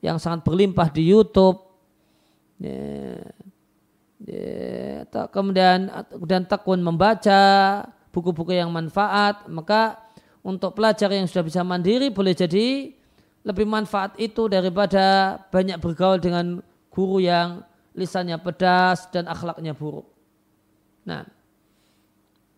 [0.00, 1.70] yang sangat berlimpah di YouTube
[2.60, 3.16] Ya,
[4.28, 7.40] ya, kemudian kemudian tekun membaca
[8.12, 9.96] buku-buku yang manfaat, maka
[10.44, 12.92] untuk pelajar yang sudah bisa mandiri boleh jadi
[13.40, 16.60] lebih manfaat itu daripada banyak bergaul dengan
[16.92, 17.64] guru yang
[17.96, 20.04] lisannya pedas dan akhlaknya buruk.
[21.08, 21.24] Nah,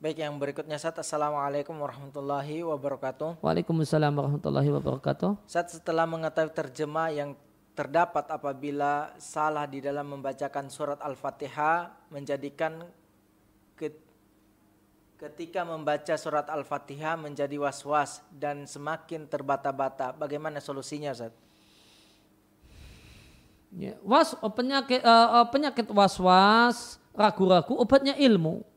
[0.02, 7.38] Baik yang berikutnya Sat Assalamualaikum warahmatullahi wabarakatuh Waalaikumsalam warahmatullahi wabarakatuh Sat setelah mengetahui terjemah yang
[7.78, 12.82] terdapat apabila salah di dalam membacakan surat Al-Fatihah menjadikan
[15.22, 20.10] ketika membaca surat Al-Fatihah menjadi was-was dan semakin terbata-bata.
[20.18, 21.30] Bagaimana solusinya, Ustaz?
[23.70, 28.71] Ya, was oh, penyakit uh, penyakit was-was, ragu-ragu obatnya ilmu.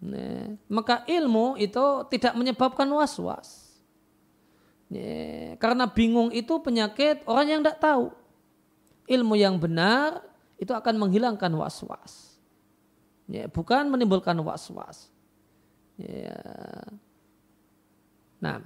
[0.00, 3.68] Nah, maka ilmu itu tidak menyebabkan was-was.
[4.88, 8.10] Ya, karena bingung itu penyakit orang yang tidak tahu.
[9.06, 10.24] Ilmu yang benar
[10.56, 12.40] itu akan menghilangkan was-was.
[13.28, 15.12] Ya, bukan menimbulkan was-was.
[16.00, 16.40] Ya.
[18.40, 18.64] Nah.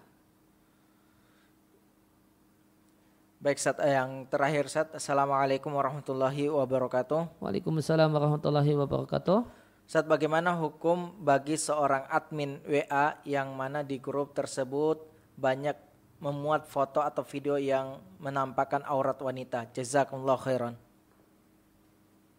[3.45, 7.43] Baik Sat, eh, yang terakhir Sat, Assalamualaikum warahmatullahi wabarakatuh.
[7.45, 9.64] Waalaikumsalam warahmatullahi wabarakatuh.
[9.85, 15.05] Saat bagaimana hukum bagi seorang admin WA yang mana di grup tersebut
[15.37, 15.76] banyak
[16.24, 19.68] memuat foto atau video yang menampakkan aurat wanita.
[19.76, 20.74] Jazakumullah khairan.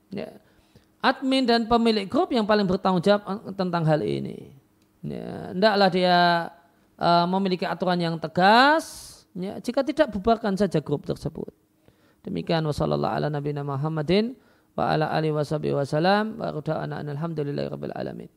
[0.10, 0.42] Ya.
[1.06, 4.50] Admin dan pemilik grup yang paling bertanggung jawab eh, tentang hal ini.
[5.06, 6.18] Ya, hendaklah dia
[6.98, 9.14] uh, memiliki aturan yang tegas.
[9.38, 11.54] Ya, jika tidak bubarkan saja grup tersebut.
[12.26, 14.34] Demikian wasallallahu ala nabiyina Muhammadin
[14.76, 16.52] wa ala alihi wasallam wa
[17.08, 18.30] alhamdulillahi rabbil alamin.